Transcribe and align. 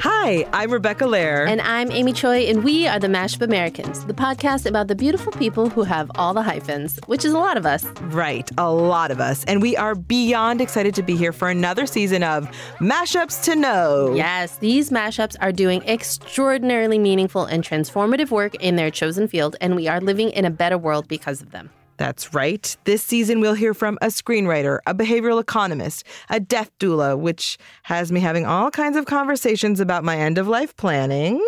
Hi, 0.00 0.46
I'm 0.54 0.70
Rebecca 0.70 1.04
Lehrer. 1.04 1.46
And 1.46 1.60
I'm 1.60 1.90
Amy 1.90 2.14
Choi, 2.14 2.46
and 2.46 2.64
we 2.64 2.86
are 2.86 2.98
the 2.98 3.06
Mashup 3.06 3.42
Americans, 3.42 4.06
the 4.06 4.14
podcast 4.14 4.64
about 4.64 4.88
the 4.88 4.94
beautiful 4.94 5.30
people 5.32 5.68
who 5.68 5.82
have 5.82 6.10
all 6.14 6.32
the 6.32 6.42
hyphens, 6.42 6.98
which 7.04 7.26
is 7.26 7.34
a 7.34 7.38
lot 7.38 7.58
of 7.58 7.66
us. 7.66 7.84
Right, 8.04 8.50
a 8.56 8.72
lot 8.72 9.10
of 9.10 9.20
us. 9.20 9.44
And 9.44 9.60
we 9.60 9.76
are 9.76 9.94
beyond 9.94 10.62
excited 10.62 10.94
to 10.94 11.02
be 11.02 11.16
here 11.16 11.32
for 11.32 11.50
another 11.50 11.84
season 11.84 12.22
of 12.22 12.50
Mashups 12.78 13.44
to 13.44 13.56
Know. 13.56 14.14
Yes, 14.14 14.56
these 14.56 14.88
mashups 14.88 15.36
are 15.42 15.52
doing 15.52 15.82
extraordinarily 15.82 16.98
meaningful 16.98 17.44
and 17.44 17.62
transformative 17.62 18.30
work 18.30 18.54
in 18.54 18.76
their 18.76 18.90
chosen 18.90 19.28
field, 19.28 19.54
and 19.60 19.76
we 19.76 19.86
are 19.86 20.00
living 20.00 20.30
in 20.30 20.46
a 20.46 20.50
better 20.50 20.78
world 20.78 21.08
because 21.08 21.42
of 21.42 21.50
them. 21.50 21.68
That's 21.96 22.34
right. 22.34 22.76
This 22.84 23.02
season, 23.02 23.40
we'll 23.40 23.54
hear 23.54 23.74
from 23.74 23.98
a 24.02 24.06
screenwriter, 24.06 24.78
a 24.86 24.94
behavioral 24.94 25.40
economist, 25.40 26.04
a 26.30 26.40
death 26.40 26.70
doula, 26.78 27.18
which 27.18 27.58
has 27.84 28.12
me 28.12 28.20
having 28.20 28.46
all 28.46 28.70
kinds 28.70 28.96
of 28.96 29.06
conversations 29.06 29.80
about 29.80 30.04
my 30.04 30.16
end 30.16 30.38
of 30.38 30.48
life 30.48 30.76
planning. 30.76 31.44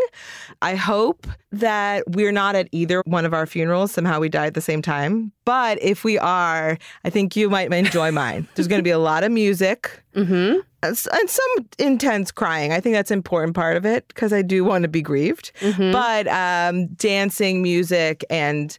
I 0.63 0.75
hope 0.75 1.27
that 1.53 2.05
we're 2.09 2.33
not 2.33 2.55
at 2.55 2.69
either 2.73 3.03
one 3.07 3.25
of 3.25 3.33
our 3.33 3.47
funerals. 3.47 3.93
Somehow 3.93 4.21
we 4.21 4.29
die 4.29 4.47
at 4.47 4.55
the 4.55 4.61
same 4.61 4.83
time. 4.83 5.33
But 5.45 5.83
if 5.83 6.05
we 6.05 6.19
are, 6.19 6.77
I 7.05 7.11
think 7.11 7.37
you 7.37 7.49
might 7.49 7.73
enjoy 7.73 8.11
mine. 8.11 8.47
There's 8.55 8.69
going 8.69 8.81
to 8.81 8.85
be 8.85 8.91
a 8.91 8.99
lot 8.99 9.25
of 9.25 9.33
music. 9.33 10.03
Mm-hmm. 10.15 10.61
And 10.83 10.97
some 10.97 11.69
intense 11.79 12.31
crying. 12.31 12.73
I 12.73 12.81
think 12.81 12.95
that's 12.95 13.11
an 13.11 13.19
important 13.19 13.55
part 13.55 13.77
of 13.77 13.85
it 13.85 14.07
because 14.09 14.33
I 14.33 14.43
do 14.43 14.65
want 14.65 14.83
to 14.83 14.89
be 14.89 15.03
grieved. 15.03 15.53
Mm-hmm. 15.61 15.91
But 15.91 16.29
um, 16.29 16.89
dancing, 16.95 17.63
music, 17.63 18.25
and 18.31 18.79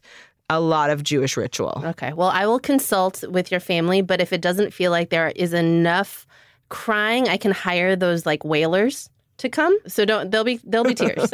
a 0.50 0.60
lot 0.60 0.90
of 0.90 1.02
Jewish 1.04 1.36
ritual. 1.36 1.80
Okay. 1.84 2.12
Well, 2.12 2.28
I 2.28 2.44
will 2.44 2.58
consult 2.58 3.24
with 3.28 3.50
your 3.50 3.60
family, 3.60 4.02
but 4.02 4.20
if 4.20 4.32
it 4.32 4.42
doesn't 4.42 4.74
feel 4.74 4.90
like 4.90 5.08
there 5.10 5.32
is 5.36 5.54
enough 5.54 6.26
crying, 6.68 7.28
I 7.28 7.36
can 7.36 7.52
hire 7.52 7.94
those 7.94 8.26
like 8.26 8.44
wailers 8.44 9.08
to 9.38 9.48
come. 9.48 9.78
So 9.86 10.04
don't 10.04 10.30
there'll 10.30 10.44
be 10.44 10.60
there'll 10.64 10.84
be 10.84 10.94
tears. 10.94 11.32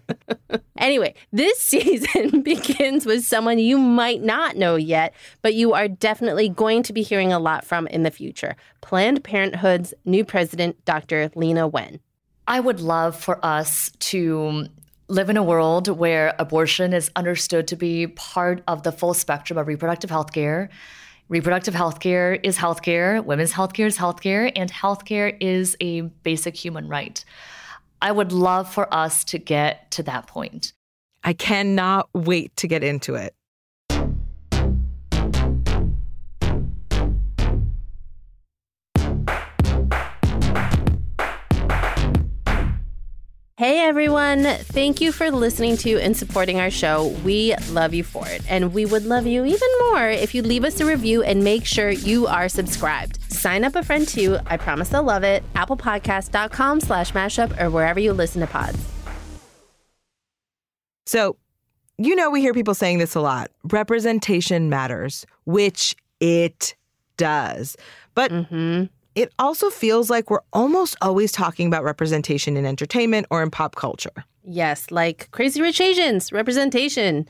anyway, 0.78 1.14
this 1.32 1.58
season 1.62 2.40
begins 2.42 3.04
with 3.04 3.24
someone 3.24 3.58
you 3.58 3.76
might 3.76 4.22
not 4.22 4.56
know 4.56 4.74
yet, 4.74 5.14
but 5.42 5.54
you 5.54 5.74
are 5.74 5.86
definitely 5.86 6.48
going 6.48 6.82
to 6.84 6.94
be 6.94 7.02
hearing 7.02 7.34
a 7.34 7.38
lot 7.38 7.64
from 7.64 7.86
in 7.88 8.04
the 8.04 8.10
future. 8.10 8.56
Planned 8.80 9.22
Parenthood's 9.22 9.92
new 10.06 10.24
president, 10.24 10.82
Dr. 10.86 11.28
Leana 11.30 11.70
Wen. 11.70 12.00
I 12.48 12.58
would 12.58 12.80
love 12.80 13.14
for 13.14 13.38
us 13.44 13.92
to 14.00 14.66
live 15.10 15.28
in 15.28 15.36
a 15.36 15.42
world 15.42 15.88
where 15.88 16.34
abortion 16.38 16.92
is 16.92 17.10
understood 17.16 17.66
to 17.66 17.74
be 17.74 18.06
part 18.06 18.62
of 18.68 18.84
the 18.84 18.92
full 18.92 19.12
spectrum 19.12 19.58
of 19.58 19.66
reproductive 19.66 20.08
health 20.08 20.32
care. 20.32 20.70
Reproductive 21.28 21.74
health 21.74 21.98
care 21.98 22.34
is 22.34 22.56
health 22.56 22.82
care, 22.82 23.20
women's 23.20 23.50
health 23.50 23.72
care 23.72 23.88
is 23.88 23.96
health 23.96 24.20
care, 24.20 24.52
and 24.54 24.70
health 24.70 25.04
care 25.04 25.36
is 25.40 25.76
a 25.80 26.02
basic 26.02 26.56
human 26.56 26.88
right. 26.88 27.24
I 28.00 28.12
would 28.12 28.30
love 28.30 28.72
for 28.72 28.92
us 28.94 29.24
to 29.24 29.38
get 29.38 29.90
to 29.92 30.04
that 30.04 30.28
point. 30.28 30.72
I 31.24 31.32
cannot 31.32 32.08
wait 32.14 32.56
to 32.56 32.68
get 32.68 32.84
into 32.84 33.16
it. 33.16 33.34
Hey 43.60 43.80
everyone, 43.80 44.44
thank 44.44 45.02
you 45.02 45.12
for 45.12 45.30
listening 45.30 45.76
to 45.76 46.00
and 46.00 46.16
supporting 46.16 46.58
our 46.58 46.70
show. 46.70 47.08
We 47.22 47.54
love 47.68 47.92
you 47.92 48.02
for 48.02 48.26
it. 48.26 48.40
And 48.48 48.72
we 48.72 48.86
would 48.86 49.04
love 49.04 49.26
you 49.26 49.44
even 49.44 49.68
more 49.80 50.08
if 50.08 50.34
you 50.34 50.40
leave 50.40 50.64
us 50.64 50.80
a 50.80 50.86
review 50.86 51.22
and 51.22 51.44
make 51.44 51.66
sure 51.66 51.90
you 51.90 52.26
are 52.26 52.48
subscribed. 52.48 53.20
Sign 53.30 53.64
up 53.64 53.76
a 53.76 53.82
friend 53.82 54.08
too. 54.08 54.38
I 54.46 54.56
promise 54.56 54.88
they'll 54.88 55.02
love 55.02 55.24
it. 55.24 55.42
Applepodcast.com 55.56 56.80
slash 56.80 57.12
mashup 57.12 57.60
or 57.60 57.68
wherever 57.68 58.00
you 58.00 58.14
listen 58.14 58.40
to 58.40 58.46
pods. 58.46 58.82
So, 61.04 61.36
you 61.98 62.16
know, 62.16 62.30
we 62.30 62.40
hear 62.40 62.54
people 62.54 62.74
saying 62.74 62.96
this 62.96 63.14
a 63.14 63.20
lot. 63.20 63.50
Representation 63.64 64.70
matters, 64.70 65.26
which 65.44 65.94
it 66.18 66.74
does. 67.18 67.76
But 68.14 68.30
mm-hmm 68.30 68.84
it 69.20 69.34
also 69.38 69.68
feels 69.68 70.08
like 70.08 70.30
we're 70.30 70.40
almost 70.54 70.96
always 71.02 71.30
talking 71.30 71.66
about 71.66 71.84
representation 71.84 72.56
in 72.56 72.64
entertainment 72.64 73.26
or 73.30 73.42
in 73.42 73.50
pop 73.50 73.76
culture. 73.76 74.24
Yes, 74.44 74.90
like 74.90 75.30
Crazy 75.30 75.60
Rich 75.60 75.78
Asians, 75.78 76.32
representation. 76.32 77.28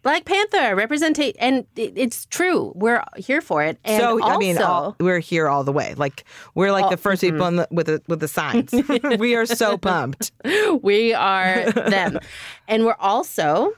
Black 0.00 0.24
Panther, 0.24 0.74
representation, 0.74 1.36
and 1.38 1.66
it's 1.76 2.24
true. 2.26 2.72
We're 2.74 3.04
here 3.18 3.40
for 3.40 3.62
it. 3.62 3.78
And 3.84 4.00
so 4.00 4.20
also, 4.20 4.34
I 4.34 4.38
mean, 4.38 4.58
all, 4.58 4.96
we're 4.98 5.20
here 5.20 5.48
all 5.48 5.62
the 5.62 5.70
way. 5.70 5.94
Like 5.94 6.24
we're 6.54 6.72
like 6.72 6.84
all, 6.84 6.90
the 6.90 6.96
1st 6.96 7.02
mm-hmm. 7.02 7.34
people 7.34 7.50
the, 7.52 7.68
with 7.70 7.86
the 7.86 8.02
with 8.08 8.20
the 8.20 8.26
signs. 8.26 8.72
we 9.18 9.36
are 9.36 9.46
so 9.46 9.76
pumped. 9.76 10.32
We 10.82 11.12
are 11.12 11.70
them, 11.72 12.18
and 12.66 12.84
we're 12.84 12.96
also 12.98 13.74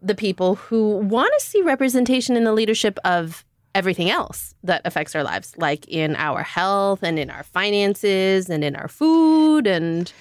the 0.00 0.14
people 0.14 0.54
who 0.54 0.98
want 0.98 1.32
to 1.38 1.44
see 1.44 1.60
representation 1.62 2.36
in 2.36 2.44
the 2.44 2.52
leadership 2.52 2.98
of 3.04 3.44
everything 3.76 4.10
else 4.10 4.54
that 4.64 4.80
affects 4.84 5.14
our 5.14 5.22
lives, 5.22 5.54
like 5.58 5.86
in 5.86 6.16
our 6.16 6.42
health 6.42 7.02
and 7.02 7.18
in 7.18 7.30
our 7.30 7.42
finances 7.42 8.48
and 8.48 8.64
in 8.64 8.74
our 8.74 8.88
food 8.88 9.66
and 9.66 10.12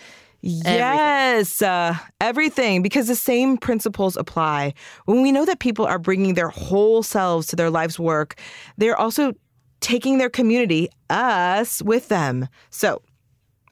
Yes, 0.48 1.60
everything. 1.64 1.68
Uh, 1.68 1.96
everything, 2.22 2.82
because 2.84 3.08
the 3.08 3.16
same 3.16 3.58
principles 3.58 4.16
apply. 4.16 4.76
When 5.06 5.24
we 5.24 5.32
know 5.32 5.44
that 5.44 5.60
people 5.60 5.88
are 5.88 5.98
bringing 5.98 6.36
their 6.36 6.50
whole 6.50 7.02
selves 7.02 7.48
to 7.48 7.56
their 7.56 7.72
life's 7.72 7.98
work, 7.98 8.40
they're 8.78 8.96
also 8.96 9.34
taking 9.80 10.20
their 10.20 10.30
community, 10.30 10.88
us, 11.10 11.82
with 11.82 12.10
them. 12.10 12.48
So, 12.70 13.02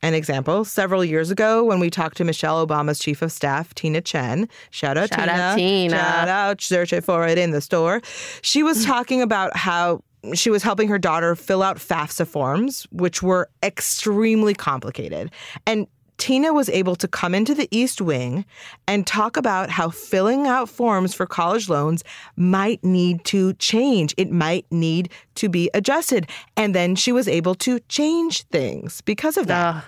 an 0.04 0.14
example, 0.14 0.66
several 0.66 1.04
years 1.04 1.32
ago 1.32 1.64
when 1.64 1.80
we 1.80 1.90
talked 1.90 2.18
to 2.18 2.26
Michelle 2.26 2.66
Obama's 2.66 3.00
chief 3.00 3.22
of 3.22 3.32
staff, 3.32 3.74
Tina 3.74 4.02
Chen, 4.02 4.50
shout 4.70 4.98
out 4.98 5.10
shout 5.10 5.30
Tina, 5.30 5.32
out 5.32 5.56
Tina, 5.56 5.96
shout 5.96 6.28
out, 6.28 6.62
search 6.62 6.94
it 6.94 7.04
for 7.04 7.26
it 7.26 7.38
in 7.38 7.52
the 7.52 7.62
store. 7.62 8.02
She 8.42 8.62
was 8.62 8.86
talking 8.86 9.22
about 9.22 9.56
how 9.56 10.04
she 10.34 10.50
was 10.50 10.62
helping 10.62 10.90
her 10.90 11.00
daughter 11.00 11.36
fill 11.36 11.64
out 11.64 11.78
FAFSA 11.78 12.28
forms, 12.28 12.86
which 12.92 13.24
were 13.24 13.50
extremely 13.64 14.54
complicated. 14.54 15.32
And 15.66 15.88
Tina 16.18 16.54
was 16.54 16.70
able 16.70 16.96
to 16.98 17.08
come 17.08 17.34
into 17.34 17.54
the 17.54 17.68
East 17.72 18.00
Wing 18.00 18.46
and 18.88 19.06
talk 19.06 19.36
about 19.36 19.70
how 19.70 19.90
filling 19.90 20.48
out 20.48 20.70
forms 20.70 21.14
for 21.14 21.26
college 21.26 21.70
loans 21.70 22.04
might 22.36 22.84
need 22.84 23.26
to 23.26 23.54
change. 23.54 24.14
It 24.18 24.32
might 24.32 24.66
need 24.72 25.10
to 25.36 25.50
be 25.50 25.70
adjusted. 25.74 26.30
And 26.56 26.74
then 26.74 26.96
she 26.96 27.12
was 27.12 27.28
able 27.28 27.56
to 27.56 27.80
change 27.90 28.44
things 28.44 29.02
because 29.02 29.38
of 29.38 29.48
that. 29.48 29.76
Uh, 29.76 29.82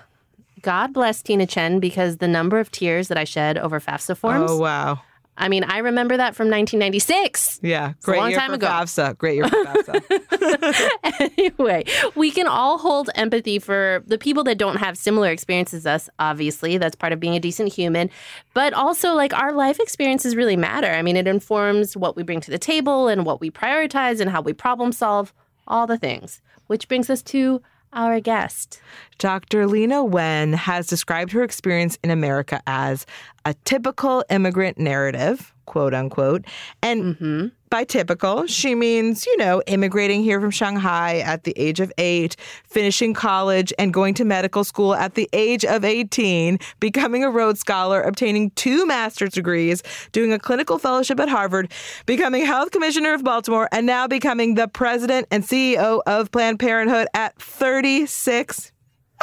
God 0.65 0.93
bless 0.93 1.21
Tina 1.21 1.45
Chen 1.45 1.79
because 1.79 2.17
the 2.17 2.27
number 2.27 2.57
of 2.57 2.71
tears 2.71 3.07
that 3.09 3.19
I 3.19 3.23
shed 3.23 3.55
over 3.55 3.79
FAFSA 3.79 4.17
forms. 4.17 4.49
Oh, 4.49 4.57
wow. 4.57 4.99
I 5.37 5.47
mean, 5.47 5.63
I 5.63 5.77
remember 5.77 6.17
that 6.17 6.35
from 6.35 6.49
1996. 6.49 7.59
Yeah, 7.61 7.93
great 8.01 8.17
a 8.17 8.21
long 8.21 8.29
year 8.31 8.39
time 8.39 8.49
for 8.49 8.55
ago. 8.55 8.65
FAFSA. 8.65 9.15
Great 9.19 9.35
year 9.35 9.47
for 9.47 9.63
FAFSA. 9.63 11.29
anyway, 11.37 11.83
we 12.15 12.31
can 12.31 12.47
all 12.47 12.79
hold 12.79 13.11
empathy 13.13 13.59
for 13.59 14.01
the 14.07 14.17
people 14.17 14.43
that 14.45 14.57
don't 14.57 14.77
have 14.77 14.97
similar 14.97 15.29
experiences 15.29 15.85
as 15.85 16.07
us. 16.07 16.09
Obviously, 16.17 16.79
that's 16.79 16.95
part 16.95 17.13
of 17.13 17.19
being 17.19 17.35
a 17.35 17.39
decent 17.39 17.71
human. 17.71 18.09
But 18.55 18.73
also, 18.73 19.13
like 19.13 19.35
our 19.35 19.53
life 19.53 19.79
experiences 19.79 20.35
really 20.35 20.57
matter. 20.57 20.89
I 20.89 21.03
mean, 21.03 21.15
it 21.15 21.27
informs 21.27 21.95
what 21.95 22.15
we 22.15 22.23
bring 22.23 22.41
to 22.41 22.49
the 22.49 22.57
table 22.57 23.07
and 23.07 23.23
what 23.23 23.39
we 23.39 23.51
prioritize 23.51 24.19
and 24.19 24.31
how 24.31 24.41
we 24.41 24.53
problem 24.53 24.91
solve. 24.91 25.31
All 25.67 25.85
the 25.85 25.97
things, 25.99 26.41
which 26.65 26.87
brings 26.87 27.09
us 27.11 27.21
to 27.23 27.61
our 27.95 28.19
guest. 28.19 28.81
Dr. 29.17 29.65
Leana 29.65 30.07
Wen 30.07 30.53
has 30.53 30.85
described 30.85 31.31
her 31.31 31.41
experience 31.41 31.97
in 32.03 32.11
America 32.11 32.61
as 32.67 33.05
a 33.45 33.55
typical 33.65 34.23
immigrant 34.29 34.77
narrative, 34.77 35.54
quote 35.65 35.93
unquote. 35.93 36.45
And 36.81 37.15
mm-hmm. 37.15 37.47
by 37.69 37.83
typical, 37.83 38.47
she 38.47 38.75
means, 38.75 39.25
you 39.25 39.37
know, 39.37 39.61
immigrating 39.67 40.23
here 40.23 40.39
from 40.39 40.51
Shanghai 40.51 41.19
at 41.19 41.43
the 41.43 41.53
age 41.55 41.79
of 41.79 41.91
eight, 41.97 42.35
finishing 42.63 43.13
college 43.13 43.73
and 43.77 43.93
going 43.93 44.13
to 44.15 44.25
medical 44.25 44.63
school 44.63 44.95
at 44.95 45.15
the 45.15 45.29
age 45.33 45.65
of 45.65 45.83
18, 45.83 46.59
becoming 46.79 47.23
a 47.23 47.29
Rhodes 47.29 47.59
Scholar, 47.59 48.01
obtaining 48.01 48.51
two 48.51 48.85
master's 48.85 49.31
degrees, 49.31 49.83
doing 50.11 50.31
a 50.31 50.39
clinical 50.39 50.77
fellowship 50.77 51.19
at 51.19 51.29
Harvard, 51.29 51.71
becoming 52.05 52.45
health 52.45 52.71
commissioner 52.71 53.13
of 53.13 53.23
Baltimore, 53.23 53.69
and 53.71 53.85
now 53.85 54.07
becoming 54.07 54.55
the 54.55 54.67
president 54.67 55.27
and 55.31 55.43
CEO 55.43 56.01
of 56.05 56.31
Planned 56.31 56.59
Parenthood 56.59 57.07
at 57.13 57.35
36 57.41 58.71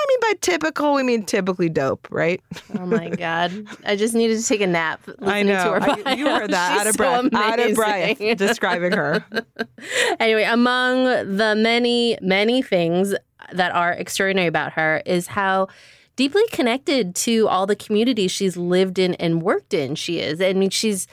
I 0.02 0.06
mean, 0.08 0.18
by 0.20 0.38
typical, 0.40 0.94
we 0.94 1.02
mean 1.02 1.24
typically 1.24 1.68
dope, 1.68 2.08
right? 2.10 2.40
Oh 2.78 2.86
my 2.86 3.08
god! 3.16 3.66
I 3.84 3.94
just 3.94 4.14
needed 4.14 4.40
to 4.40 4.46
take 4.46 4.60
a 4.60 4.66
nap. 4.66 5.00
I 5.20 5.42
know. 5.42 5.78
I, 5.80 6.14
you 6.14 6.26
heard 6.26 6.50
that 6.50 6.80
out 6.80 6.86
of 6.86 6.96
breath. 6.96 7.30
So 7.30 7.38
out 7.38 7.60
of 7.60 7.74
breath, 7.76 8.18
describing 8.36 8.92
her. 8.92 9.24
anyway, 10.20 10.44
among 10.44 11.04
the 11.04 11.54
many, 11.56 12.18
many 12.20 12.62
things 12.62 13.14
that 13.52 13.72
are 13.74 13.92
extraordinary 13.92 14.48
about 14.48 14.72
her 14.72 15.02
is 15.06 15.28
how 15.28 15.68
deeply 16.16 16.42
connected 16.50 17.14
to 17.14 17.46
all 17.48 17.66
the 17.66 17.76
communities 17.76 18.30
she's 18.30 18.56
lived 18.56 18.98
in 18.98 19.14
and 19.14 19.42
worked 19.42 19.72
in. 19.72 19.94
She 19.94 20.18
is. 20.18 20.40
I 20.40 20.52
mean, 20.52 20.70
she's 20.70 21.06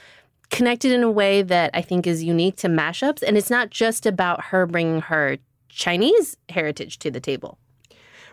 connected 0.50 0.92
in 0.92 1.04
a 1.04 1.12
way 1.12 1.44
that 1.44 1.70
I 1.74 1.82
think 1.82 2.08
is 2.08 2.24
unique 2.24 2.56
to 2.58 2.68
mashups, 2.68 3.22
and 3.22 3.38
it's 3.38 3.52
not 3.52 3.70
just 3.70 4.06
about 4.06 4.46
her 4.46 4.66
bringing 4.66 5.02
her 5.02 5.38
Chinese 5.70 6.36
heritage 6.50 6.98
to 7.00 7.12
the 7.12 7.20
table. 7.20 7.60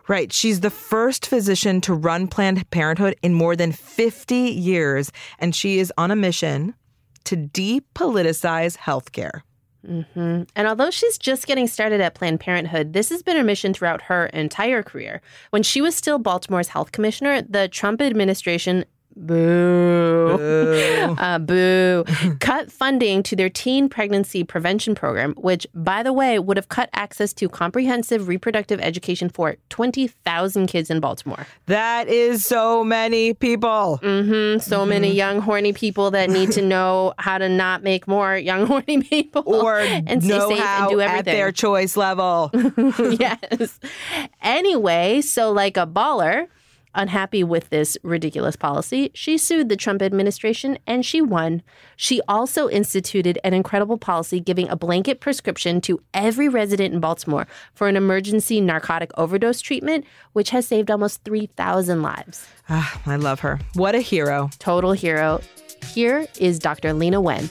Right. 0.09 0.33
She's 0.33 0.61
the 0.61 0.71
first 0.71 1.27
physician 1.27 1.81
to 1.83 1.95
run 1.95 2.29
Planned 2.29 2.69
Parenthood 2.71 3.17
in 3.23 3.35
more 3.35 3.57
than 3.57 3.73
50 3.73 4.35
years, 4.35 5.11
and 5.39 5.55
she 5.55 5.79
is 5.79 5.93
on 5.99 6.11
a 6.11 6.17
mission 6.17 6.75
to 7.25 7.37
depoliticize 7.37 8.77
healthcare. 8.77 9.43
Mm-hmm. 9.87 10.43
And 10.55 10.69
although 10.69 10.91
she's 10.91 11.19
just 11.19 11.47
getting 11.47 11.67
started 11.67 12.01
at 12.01 12.15
Planned 12.15 12.41
Parenthood, 12.41 12.93
this 12.93 13.09
has 13.11 13.23
been 13.23 13.37
her 13.37 13.45
mission 13.45 13.73
throughout 13.73 14.03
her 14.03 14.27
entire 14.27 14.83
career. 14.83 15.21
When 15.51 15.63
she 15.63 15.81
was 15.81 15.95
still 15.95 16.19
Baltimore's 16.19 16.69
health 16.69 16.93
commissioner, 16.93 17.43
the 17.43 17.69
Trump 17.69 18.03
administration 18.03 18.85
Boo. 19.17 20.37
Boo. 20.37 20.93
Uh, 21.19 21.39
boo. 21.39 22.05
cut 22.41 22.71
funding 22.71 23.23
to 23.23 23.37
their 23.37 23.49
teen 23.49 23.89
pregnancy 23.89 24.45
prevention 24.45 24.95
program, 24.95 25.35
which, 25.35 25.67
by 25.75 26.03
the 26.03 26.13
way, 26.13 26.39
would 26.39 26.57
have 26.57 26.69
cut 26.69 26.91
access 26.93 27.33
to 27.33 27.49
comprehensive 27.49 28.29
reproductive 28.29 28.81
education 28.81 29.29
for 29.29 29.57
20,000 29.71 30.67
kids 30.67 30.91
in 30.91 31.01
Baltimore. 31.01 31.47
That 31.67 32.09
is 32.09 32.45
so 32.45 32.85
many 32.85 33.35
people. 33.35 33.99
Mm-hmm. 34.03 34.59
So 34.59 34.81
mm-hmm. 34.81 34.89
many 34.89 35.13
young, 35.13 35.41
horny 35.41 35.73
people 35.73 36.11
that 36.11 36.29
need 36.29 36.53
to 36.53 36.63
know 36.63 37.15
how 37.19 37.39
to 37.39 37.49
not 37.49 37.83
make 37.83 38.07
more 38.07 38.37
young, 38.37 38.67
horny 38.67 39.03
people. 39.03 39.43
Or 39.47 39.79
and 39.81 40.27
know 40.27 40.55
how 40.57 40.83
and 40.83 40.91
do 40.91 41.01
everything. 41.01 41.19
at 41.19 41.25
their 41.25 41.53
choice 41.53 41.97
level. 41.97 42.51
yes. 43.19 43.81
Anyway, 44.43 45.23
so 45.23 45.53
like 45.53 45.77
a 45.77 45.87
baller, 45.87 46.49
Unhappy 46.97 47.45
with 47.45 47.69
this 47.69 47.99
ridiculous 48.03 48.57
policy, 48.57 49.11
she 49.13 49.37
sued 49.37 49.69
the 49.69 49.77
Trump 49.77 50.01
administration 50.01 50.79
and 50.87 51.05
she 51.05 51.21
won. 51.21 51.63
She 51.95 52.23
also 52.27 52.71
instituted 52.71 53.39
an 53.45 53.53
incredible 53.53 53.99
policy 53.99 54.41
giving 54.41 54.67
a 54.71 54.77
blanket 54.77 55.21
prescription 55.21 55.83
to 55.83 56.01
every 56.15 56.49
resident 56.49 56.95
in 56.95 57.01
Baltimore 57.01 57.47
for 57.75 57.87
an 57.87 57.97
emergency 57.97 58.63
narcotic 58.63 59.11
overdose 59.19 59.61
treatment, 59.61 60.07
which 60.33 60.51
has 60.51 60.67
saved 60.67 60.91
almost 60.91 61.23
3,000 61.25 62.01
lives. 62.01 62.49
Ah, 62.71 62.99
I 63.05 63.17
love 63.17 63.41
her. 63.41 63.61
What 63.75 63.95
a 63.95 64.01
hero. 64.01 64.49
Total 64.59 64.93
hero. 64.93 65.43
Here 65.93 66.27
is 66.41 66.59
Dr. 66.59 66.95
Leana 66.95 67.23
Wen. 67.23 67.51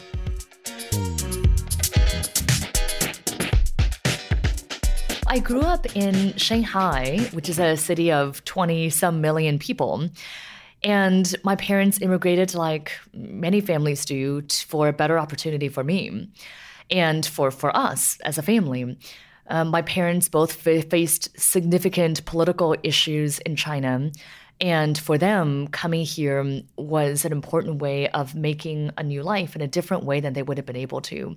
I 5.28 5.40
grew 5.40 5.62
up 5.62 5.96
in 5.96 6.36
Shanghai, 6.38 7.18
which 7.32 7.50
is 7.50 7.58
a 7.58 7.76
city 7.78 8.12
of 8.12 8.46
20 8.46 8.92
some 8.92 9.22
million 9.22 9.58
people. 9.58 10.08
And 10.84 11.36
my 11.44 11.56
parents 11.56 12.00
immigrated, 12.00 12.54
like 12.54 12.92
many 13.12 13.60
families 13.60 14.06
do, 14.06 14.44
for 14.68 14.88
a 14.88 14.94
better 14.94 15.18
opportunity 15.18 15.68
for 15.68 15.84
me 15.84 16.30
and 16.92 17.26
for, 17.26 17.50
for 17.50 17.76
us 17.76 18.20
as 18.24 18.38
a 18.38 18.44
family. 18.44 18.98
Um, 19.48 19.70
my 19.70 19.82
parents 19.82 20.30
both 20.30 20.54
faced 20.54 21.40
significant 21.40 22.24
political 22.26 22.76
issues 22.84 23.40
in 23.40 23.56
China. 23.56 24.12
And 24.62 24.96
for 24.98 25.18
them, 25.18 25.68
coming 25.70 26.06
here 26.06 26.62
was 26.78 27.26
an 27.26 27.32
important 27.32 27.82
way 27.82 28.10
of 28.10 28.36
making 28.36 28.92
a 28.96 29.04
new 29.04 29.24
life 29.24 29.56
in 29.56 29.62
a 29.62 29.68
different 29.68 30.04
way 30.04 30.20
than 30.20 30.34
they 30.34 30.44
would 30.44 30.58
have 30.58 30.68
been 30.68 30.76
able 30.76 31.02
to. 31.02 31.36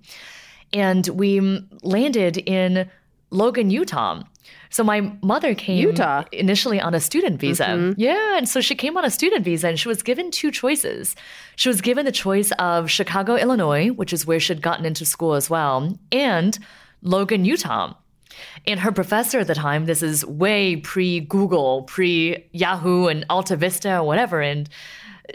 And 0.74 1.08
we 1.08 1.40
landed 1.82 2.36
in 2.36 2.90
Logan, 3.30 3.70
Utah. 3.70 4.22
So 4.70 4.84
my 4.84 5.12
mother 5.22 5.54
came 5.54 5.78
Utah 5.78 6.24
initially 6.32 6.80
on 6.80 6.94
a 6.94 7.00
student 7.00 7.40
visa. 7.40 7.64
Mm-hmm. 7.64 8.00
Yeah, 8.00 8.36
and 8.36 8.48
so 8.48 8.60
she 8.60 8.74
came 8.74 8.96
on 8.96 9.04
a 9.04 9.10
student 9.10 9.44
visa 9.44 9.68
and 9.68 9.78
she 9.78 9.88
was 9.88 10.02
given 10.02 10.30
two 10.30 10.50
choices. 10.50 11.16
She 11.56 11.68
was 11.68 11.80
given 11.80 12.04
the 12.04 12.12
choice 12.12 12.52
of 12.58 12.90
Chicago, 12.90 13.36
Illinois, 13.36 13.88
which 13.88 14.12
is 14.12 14.26
where 14.26 14.40
she'd 14.40 14.62
gotten 14.62 14.84
into 14.84 15.04
school 15.04 15.34
as 15.34 15.48
well, 15.48 15.98
and 16.12 16.58
Logan, 17.02 17.44
Utah. 17.44 17.94
And 18.66 18.80
her 18.80 18.92
professor 18.92 19.40
at 19.40 19.46
the 19.46 19.54
time, 19.54 19.86
this 19.86 20.02
is 20.02 20.24
way 20.24 20.76
pre 20.76 21.20
Google, 21.20 21.82
pre 21.82 22.48
Yahoo 22.52 23.06
and 23.06 23.24
Alta 23.30 23.56
Vista 23.56 23.98
or 23.98 24.04
whatever, 24.04 24.40
and 24.40 24.68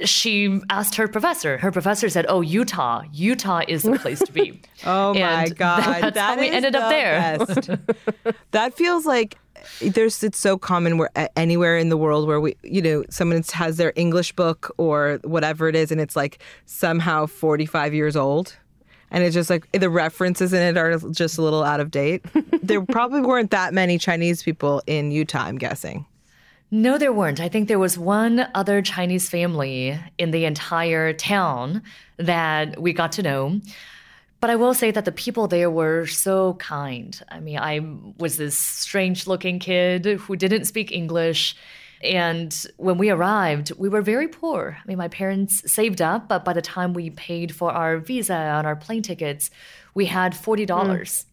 she 0.05 0.59
asked 0.69 0.95
her 0.95 1.07
professor. 1.07 1.57
Her 1.57 1.71
professor 1.71 2.09
said, 2.09 2.25
"Oh, 2.27 2.41
Utah. 2.41 3.03
Utah 3.11 3.61
is 3.67 3.83
the 3.83 3.97
place 3.99 4.19
to 4.19 4.31
be." 4.31 4.61
oh 4.85 5.13
my 5.13 5.47
god, 5.49 5.83
that's 6.01 6.15
that 6.15 6.35
how 6.35 6.39
we 6.39 6.49
ended 6.49 6.73
the 6.73 6.81
up 6.81 6.89
there. 6.89 8.33
that 8.51 8.73
feels 8.73 9.05
like 9.05 9.37
there's 9.79 10.23
it's 10.23 10.39
so 10.39 10.57
common 10.57 10.97
where 10.97 11.09
anywhere 11.35 11.77
in 11.77 11.89
the 11.89 11.97
world 11.97 12.27
where 12.27 12.41
we 12.41 12.55
you 12.63 12.81
know 12.81 13.03
someone 13.09 13.43
has 13.53 13.77
their 13.77 13.93
English 13.95 14.33
book 14.33 14.73
or 14.77 15.19
whatever 15.23 15.67
it 15.67 15.75
is, 15.75 15.91
and 15.91 16.01
it's 16.01 16.15
like 16.15 16.39
somehow 16.65 17.25
45 17.25 17.93
years 17.93 18.15
old. 18.15 18.57
And 19.11 19.23
it's 19.23 19.35
just 19.35 19.47
like 19.51 19.71
the 19.73 19.91
references 19.91 20.53
in 20.53 20.61
it 20.63 20.75
are 20.75 20.97
just 21.11 21.37
a 21.37 21.43
little 21.43 21.63
out 21.63 21.79
of 21.79 21.91
date. 21.91 22.25
there 22.63 22.81
probably 22.81 23.21
weren't 23.21 23.51
that 23.51 23.71
many 23.71 23.99
Chinese 23.99 24.41
people 24.41 24.81
in 24.87 25.11
Utah, 25.11 25.43
I'm 25.43 25.59
guessing. 25.59 26.07
No, 26.73 26.97
there 26.97 27.13
weren't. 27.13 27.39
I 27.39 27.49
think 27.49 27.67
there 27.67 27.77
was 27.77 27.99
one 27.99 28.47
other 28.55 28.81
Chinese 28.81 29.29
family 29.29 29.95
in 30.17 30.31
the 30.31 30.45
entire 30.45 31.13
town 31.13 31.83
that 32.17 32.81
we 32.81 32.93
got 32.93 33.11
to 33.11 33.21
know. 33.21 33.61
But 34.39 34.49
I 34.49 34.55
will 34.55 34.73
say 34.73 34.89
that 34.89 35.05
the 35.05 35.11
people 35.11 35.47
there 35.47 35.69
were 35.69 36.07
so 36.07 36.55
kind. 36.55 37.21
I 37.29 37.41
mean, 37.41 37.59
I 37.59 37.81
was 38.17 38.37
this 38.37 38.57
strange 38.57 39.27
looking 39.27 39.59
kid 39.59 40.03
who 40.05 40.35
didn't 40.35 40.65
speak 40.65 40.91
English. 40.91 41.55
And 42.01 42.51
when 42.77 42.97
we 42.97 43.11
arrived, 43.11 43.71
we 43.77 43.87
were 43.87 44.01
very 44.01 44.27
poor. 44.27 44.75
I 44.83 44.87
mean, 44.87 44.97
my 44.97 45.09
parents 45.09 45.71
saved 45.71 46.01
up, 46.01 46.27
but 46.27 46.43
by 46.43 46.53
the 46.53 46.61
time 46.63 46.95
we 46.95 47.11
paid 47.11 47.53
for 47.53 47.69
our 47.69 47.99
visa 47.99 48.33
and 48.33 48.65
our 48.65 48.75
plane 48.75 49.03
tickets, 49.03 49.51
we 49.93 50.07
had 50.07 50.33
$40. 50.33 50.65
Mm. 50.65 51.25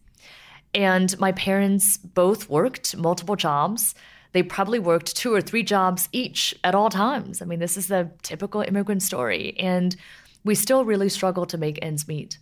And 0.75 1.19
my 1.19 1.31
parents 1.31 1.97
both 1.97 2.47
worked 2.47 2.95
multiple 2.95 3.35
jobs 3.35 3.95
they 4.33 4.43
probably 4.43 4.79
worked 4.79 5.15
two 5.15 5.33
or 5.33 5.41
three 5.41 5.63
jobs 5.63 6.07
each 6.11 6.55
at 6.63 6.75
all 6.75 6.89
times. 6.89 7.41
I 7.41 7.45
mean, 7.45 7.59
this 7.59 7.77
is 7.77 7.87
the 7.87 8.09
typical 8.21 8.61
immigrant 8.61 9.03
story. 9.03 9.55
And 9.59 9.95
we 10.43 10.55
still 10.55 10.85
really 10.85 11.09
struggle 11.09 11.45
to 11.47 11.57
make 11.57 11.79
ends 11.81 12.07
meet. 12.07 12.37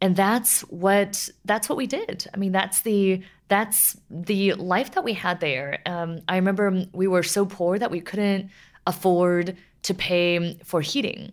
And 0.00 0.16
that's 0.16 0.60
what 0.62 1.28
that's 1.44 1.68
what 1.68 1.78
we 1.78 1.86
did. 1.86 2.26
I 2.34 2.36
mean, 2.36 2.52
that's 2.52 2.82
the 2.82 3.22
that's 3.48 3.96
the 4.10 4.54
life 4.54 4.92
that 4.92 5.04
we 5.04 5.12
had 5.12 5.40
there. 5.40 5.78
Um, 5.86 6.20
I 6.28 6.36
remember 6.36 6.86
we 6.92 7.06
were 7.06 7.22
so 7.22 7.46
poor 7.46 7.78
that 7.78 7.90
we 7.90 8.00
couldn't 8.00 8.50
afford 8.86 9.56
to 9.82 9.94
pay 9.94 10.58
for 10.64 10.80
heating. 10.80 11.32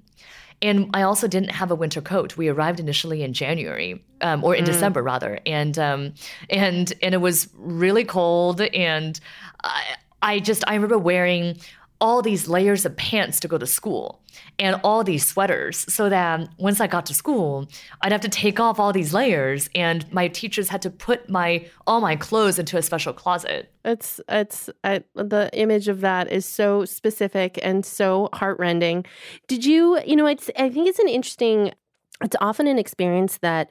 And 0.62 0.90
I 0.94 1.02
also 1.02 1.28
didn't 1.28 1.52
have 1.52 1.72
a 1.72 1.76
winter 1.76 2.02
coat. 2.02 2.38
We 2.38 2.48
arrived 2.48 2.80
initially 2.80 3.24
in 3.24 3.34
January, 3.34 4.04
um, 4.22 4.44
or 4.44 4.56
in 4.56 4.64
mm. 4.64 4.68
December 4.68 5.02
rather, 5.02 5.40
and 5.46 5.78
um, 5.80 6.14
and 6.50 6.94
and 7.02 7.16
it 7.16 7.20
was 7.20 7.50
really 7.56 8.04
cold. 8.04 8.62
And 8.62 9.20
I, 9.64 9.96
I 10.22 10.40
just 10.40 10.64
I 10.68 10.76
remember 10.76 11.00
wearing 11.00 11.58
all 12.02 12.22
these 12.24 12.48
layers 12.48 12.86
of 12.86 12.98
pants 12.98 13.40
to 13.40 13.48
go 13.48 13.58
to 13.60 13.68
school 13.68 14.22
and 14.58 14.82
all 14.84 15.04
these 15.04 15.26
sweaters 15.26 15.86
so 15.94 16.10
that 16.10 16.50
once 16.58 16.82
I 16.82 16.88
got 16.88 17.06
to 17.06 17.14
school, 17.14 17.70
I'd 18.02 18.12
have 18.12 18.22
to 18.22 18.30
take 18.30 18.60
off 18.60 18.80
all 18.80 18.92
these 18.92 19.14
layers 19.14 19.70
and 19.76 20.12
my 20.12 20.28
teachers 20.28 20.68
had 20.70 20.82
to 20.82 20.90
put 20.90 21.30
my 21.30 21.68
all 21.86 22.02
my 22.02 22.16
clothes 22.16 22.58
into 22.58 22.78
a 22.78 22.82
special 22.82 23.14
closet. 23.14 23.72
It's 23.86 24.20
it's 24.28 24.70
I, 24.84 25.04
the 25.14 25.50
image 25.54 25.88
of 25.88 26.02
that 26.02 26.32
is 26.32 26.46
so 26.46 26.86
specific 26.86 27.60
and 27.62 27.86
so 27.86 28.30
heartrending. 28.34 29.06
Did 29.48 29.64
you, 29.64 30.02
you 30.06 30.16
know, 30.16 30.26
it's 30.26 30.50
I 30.58 30.70
think 30.70 30.90
it's 30.90 31.00
an 31.00 31.08
interesting 31.08 31.72
it's 32.24 32.36
often 32.42 32.68
an 32.68 32.80
experience 32.80 33.38
that 33.40 33.70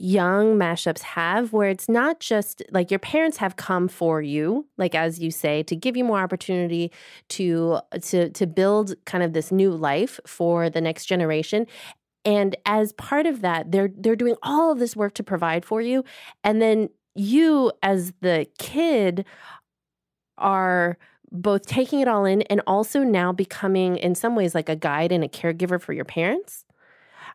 young 0.00 0.56
mashups 0.56 1.00
have 1.00 1.52
where 1.52 1.68
it's 1.68 1.88
not 1.88 2.20
just 2.20 2.62
like 2.70 2.90
your 2.90 2.98
parents 2.98 3.36
have 3.38 3.56
come 3.56 3.88
for 3.88 4.22
you 4.22 4.66
like 4.76 4.94
as 4.94 5.18
you 5.18 5.30
say 5.30 5.62
to 5.62 5.74
give 5.76 5.96
you 5.96 6.04
more 6.04 6.20
opportunity 6.20 6.92
to 7.28 7.78
to 8.02 8.30
to 8.30 8.46
build 8.46 8.94
kind 9.04 9.24
of 9.24 9.32
this 9.32 9.50
new 9.50 9.70
life 9.70 10.20
for 10.26 10.70
the 10.70 10.80
next 10.80 11.06
generation. 11.06 11.66
And 12.24 12.56
as 12.66 12.92
part 12.94 13.26
of 13.26 13.40
that 13.42 13.72
they're 13.72 13.90
they're 13.96 14.16
doing 14.16 14.36
all 14.42 14.72
of 14.72 14.78
this 14.78 14.94
work 14.96 15.14
to 15.14 15.22
provide 15.22 15.64
for 15.64 15.80
you. 15.80 16.04
And 16.44 16.62
then 16.62 16.88
you 17.14 17.72
as 17.82 18.12
the 18.20 18.46
kid 18.58 19.24
are 20.36 20.98
both 21.30 21.66
taking 21.66 22.00
it 22.00 22.08
all 22.08 22.24
in 22.24 22.42
and 22.42 22.62
also 22.66 23.02
now 23.02 23.32
becoming 23.32 23.96
in 23.96 24.14
some 24.14 24.34
ways 24.34 24.54
like 24.54 24.68
a 24.68 24.76
guide 24.76 25.12
and 25.12 25.24
a 25.24 25.28
caregiver 25.28 25.80
for 25.80 25.92
your 25.92 26.04
parents 26.04 26.64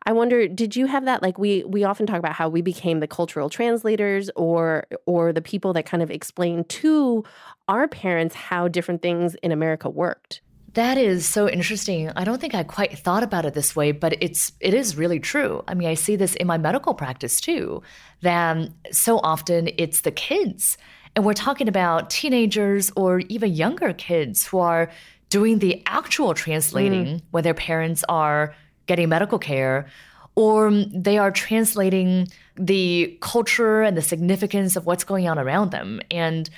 I 0.05 0.11
wonder, 0.11 0.47
did 0.47 0.75
you 0.75 0.85
have 0.87 1.05
that? 1.05 1.21
Like 1.21 1.37
we 1.37 1.63
we 1.63 1.83
often 1.83 2.05
talk 2.05 2.19
about 2.19 2.33
how 2.33 2.49
we 2.49 2.61
became 2.61 2.99
the 2.99 3.07
cultural 3.07 3.49
translators 3.49 4.29
or 4.35 4.85
or 5.05 5.31
the 5.31 5.41
people 5.41 5.73
that 5.73 5.85
kind 5.85 6.03
of 6.03 6.11
explain 6.11 6.65
to 6.65 7.23
our 7.67 7.87
parents 7.87 8.35
how 8.35 8.67
different 8.67 9.01
things 9.01 9.35
in 9.35 9.51
America 9.51 9.89
worked. 9.89 10.41
That 10.73 10.97
is 10.97 11.27
so 11.27 11.47
interesting. 11.47 12.09
I 12.15 12.23
don't 12.23 12.41
think 12.41 12.55
I 12.55 12.63
quite 12.63 12.97
thought 12.97 13.21
about 13.21 13.45
it 13.45 13.53
this 13.53 13.75
way, 13.75 13.91
but 13.91 14.15
it's 14.21 14.51
it 14.59 14.73
is 14.73 14.97
really 14.97 15.19
true. 15.19 15.63
I 15.67 15.75
mean, 15.75 15.87
I 15.87 15.93
see 15.93 16.15
this 16.15 16.35
in 16.35 16.47
my 16.47 16.57
medical 16.57 16.93
practice 16.93 17.39
too. 17.39 17.81
That 18.21 18.69
so 18.91 19.19
often 19.19 19.69
it's 19.77 20.01
the 20.01 20.11
kids, 20.11 20.77
and 21.15 21.23
we're 21.25 21.33
talking 21.33 21.67
about 21.67 22.09
teenagers 22.09 22.91
or 22.95 23.19
even 23.29 23.53
younger 23.53 23.93
kids 23.93 24.47
who 24.47 24.59
are 24.59 24.89
doing 25.29 25.59
the 25.59 25.81
actual 25.85 26.33
translating 26.33 27.05
mm. 27.05 27.21
when 27.31 27.43
their 27.43 27.53
parents 27.53 28.03
are 28.09 28.53
getting 28.85 29.09
medical 29.09 29.39
care 29.39 29.87
or 30.35 30.71
they 30.71 31.17
are 31.17 31.31
translating 31.31 32.27
the 32.55 33.17
culture 33.21 33.81
and 33.81 33.95
the 33.95 34.01
significance 34.01 34.75
of 34.75 34.85
what's 34.85 35.03
going 35.03 35.27
on 35.27 35.37
around 35.37 35.71
them. 35.71 36.01
And 36.09 36.49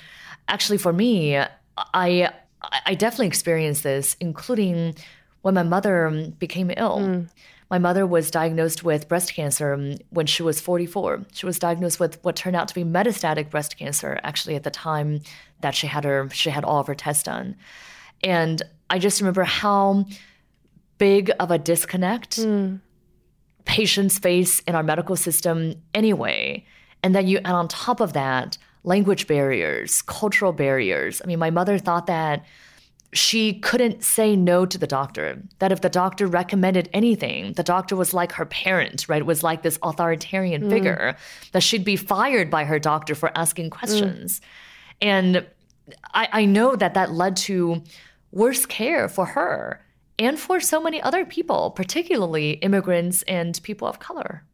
actually, 0.48 0.78
for 0.78 0.92
me, 0.92 1.38
I 1.94 2.30
I 2.84 2.94
definitely 2.94 3.26
experienced 3.26 3.82
this, 3.82 4.16
including 4.20 4.96
when 5.42 5.54
my 5.54 5.62
mother 5.62 6.32
became 6.38 6.70
ill. 6.76 6.98
Mm. 6.98 7.28
My 7.70 7.78
mother 7.78 8.06
was 8.06 8.30
diagnosed 8.30 8.84
with 8.84 9.08
breast 9.08 9.34
cancer 9.34 9.96
when 10.10 10.26
she 10.26 10.42
was 10.42 10.60
44. 10.60 11.26
She 11.32 11.46
was 11.46 11.58
diagnosed 11.58 11.98
with 11.98 12.22
what 12.24 12.36
turned 12.36 12.54
out 12.54 12.68
to 12.68 12.74
be 12.74 12.84
metastatic 12.84 13.50
breast 13.50 13.76
cancer 13.76 14.20
actually 14.22 14.54
at 14.54 14.62
the 14.62 14.70
time 14.70 15.20
that 15.62 15.74
she 15.74 15.88
had 15.88 16.04
her 16.04 16.28
she 16.32 16.50
had 16.50 16.64
all 16.64 16.80
of 16.80 16.86
her 16.86 16.94
tests 16.94 17.24
done. 17.24 17.56
And 18.22 18.62
I 18.88 18.98
just 18.98 19.20
remember 19.20 19.44
how 19.44 20.06
big 20.98 21.30
of 21.40 21.50
a 21.50 21.58
disconnect 21.58 22.38
mm. 22.38 22.80
patients 23.64 24.18
face 24.18 24.60
in 24.60 24.74
our 24.74 24.82
medical 24.82 25.16
system 25.16 25.74
anyway. 25.94 26.64
And 27.02 27.14
then 27.14 27.26
you 27.26 27.38
and 27.38 27.48
on 27.48 27.68
top 27.68 28.00
of 28.00 28.12
that, 28.14 28.58
language 28.84 29.26
barriers, 29.26 30.02
cultural 30.02 30.52
barriers. 30.52 31.20
I 31.22 31.26
mean, 31.26 31.38
my 31.38 31.50
mother 31.50 31.78
thought 31.78 32.06
that 32.06 32.44
she 33.12 33.54
couldn't 33.54 34.02
say 34.02 34.36
no 34.36 34.66
to 34.66 34.78
the 34.78 34.86
doctor. 34.86 35.42
That 35.58 35.72
if 35.72 35.80
the 35.80 35.88
doctor 35.88 36.26
recommended 36.26 36.88
anything, 36.92 37.52
the 37.54 37.62
doctor 37.62 37.96
was 37.96 38.12
like 38.12 38.32
her 38.32 38.46
parent, 38.46 39.06
right? 39.08 39.20
It 39.20 39.26
was 39.26 39.42
like 39.42 39.62
this 39.62 39.78
authoritarian 39.82 40.64
mm. 40.64 40.70
figure, 40.70 41.16
that 41.52 41.62
she'd 41.62 41.84
be 41.84 41.96
fired 41.96 42.50
by 42.50 42.64
her 42.64 42.78
doctor 42.78 43.14
for 43.14 43.36
asking 43.36 43.70
questions. 43.70 44.40
Mm. 44.40 44.44
And 45.02 45.46
I, 46.14 46.28
I 46.32 46.44
know 46.44 46.76
that 46.76 46.94
that 46.94 47.12
led 47.12 47.36
to 47.38 47.82
worse 48.32 48.66
care 48.66 49.08
for 49.08 49.26
her 49.26 49.80
and 50.18 50.38
for 50.38 50.60
so 50.60 50.80
many 50.80 51.00
other 51.00 51.24
people, 51.24 51.70
particularly 51.70 52.52
immigrants 52.52 53.22
and 53.22 53.60
people 53.62 53.86
of 53.88 53.98
color. 53.98 54.44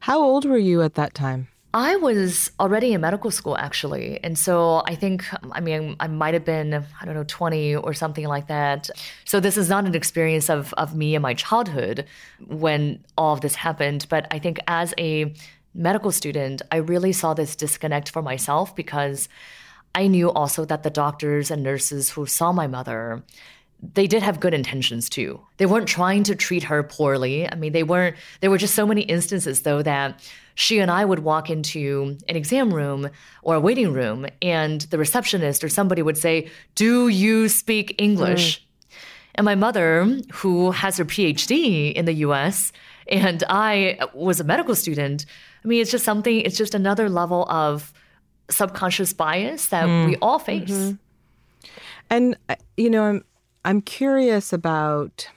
How 0.00 0.20
old 0.20 0.44
were 0.44 0.58
you 0.58 0.82
at 0.82 0.94
that 0.94 1.14
time? 1.14 1.48
I 1.74 1.96
was 1.96 2.50
already 2.58 2.94
in 2.94 3.02
medical 3.02 3.30
school 3.30 3.56
actually. 3.58 4.18
And 4.24 4.38
so 4.38 4.82
I 4.86 4.94
think, 4.94 5.24
I 5.52 5.60
mean, 5.60 5.94
I 6.00 6.06
might 6.06 6.32
have 6.32 6.44
been, 6.44 6.72
I 6.72 7.04
don't 7.04 7.14
know, 7.14 7.24
20 7.24 7.76
or 7.76 7.92
something 7.92 8.26
like 8.26 8.46
that. 8.46 8.88
So 9.26 9.40
this 9.40 9.58
is 9.58 9.68
not 9.68 9.84
an 9.84 9.94
experience 9.94 10.48
of, 10.48 10.72
of 10.74 10.94
me 10.94 11.14
and 11.14 11.22
my 11.22 11.34
childhood 11.34 12.06
when 12.46 13.04
all 13.18 13.34
of 13.34 13.42
this 13.42 13.56
happened. 13.56 14.06
But 14.08 14.26
I 14.30 14.38
think 14.38 14.58
as 14.66 14.94
a 14.96 15.34
medical 15.74 16.12
student, 16.12 16.62
I 16.72 16.76
really 16.76 17.12
saw 17.12 17.34
this 17.34 17.54
disconnect 17.54 18.10
for 18.10 18.22
myself 18.22 18.74
because 18.74 19.28
I 19.94 20.06
knew 20.06 20.30
also 20.30 20.64
that 20.64 20.82
the 20.82 20.90
doctors 20.90 21.50
and 21.50 21.62
nurses 21.62 22.10
who 22.10 22.24
saw 22.24 22.52
my 22.52 22.66
mother 22.66 23.22
they 23.94 24.06
did 24.06 24.22
have 24.22 24.40
good 24.40 24.54
intentions 24.54 25.08
too. 25.08 25.40
They 25.58 25.66
weren't 25.66 25.88
trying 25.88 26.22
to 26.24 26.34
treat 26.34 26.64
her 26.64 26.82
poorly. 26.82 27.50
I 27.50 27.54
mean, 27.56 27.72
they 27.72 27.82
weren't, 27.82 28.16
there 28.40 28.50
were 28.50 28.58
just 28.58 28.74
so 28.74 28.86
many 28.86 29.02
instances 29.02 29.62
though 29.62 29.82
that 29.82 30.20
she 30.56 30.78
and 30.78 30.90
I 30.90 31.04
would 31.04 31.20
walk 31.20 31.50
into 31.50 32.16
an 32.28 32.34
exam 32.34 32.72
room 32.72 33.10
or 33.42 33.56
a 33.56 33.60
waiting 33.60 33.92
room, 33.92 34.26
and 34.40 34.80
the 34.80 34.98
receptionist 34.98 35.62
or 35.62 35.68
somebody 35.68 36.00
would 36.00 36.16
say, 36.16 36.50
Do 36.74 37.08
you 37.08 37.48
speak 37.50 37.94
English? 37.98 38.58
Mm. 38.58 38.62
And 39.36 39.44
my 39.44 39.54
mother, 39.54 40.18
who 40.32 40.70
has 40.70 40.96
her 40.96 41.04
PhD 41.04 41.92
in 41.92 42.06
the 42.06 42.14
US, 42.14 42.72
and 43.06 43.44
I 43.50 43.98
was 44.14 44.40
a 44.40 44.44
medical 44.44 44.74
student, 44.74 45.26
I 45.62 45.68
mean, 45.68 45.82
it's 45.82 45.90
just 45.90 46.06
something, 46.06 46.40
it's 46.40 46.56
just 46.56 46.74
another 46.74 47.10
level 47.10 47.46
of 47.50 47.92
subconscious 48.50 49.12
bias 49.12 49.66
that 49.66 49.86
mm. 49.86 50.06
we 50.06 50.16
all 50.16 50.38
face. 50.38 50.70
Mm-hmm. 50.70 51.68
And, 52.08 52.36
uh, 52.48 52.56
you 52.78 52.88
know, 52.88 53.02
I'm, 53.02 53.24
I'm 53.66 53.82
curious 53.82 54.52
about. 54.52 55.28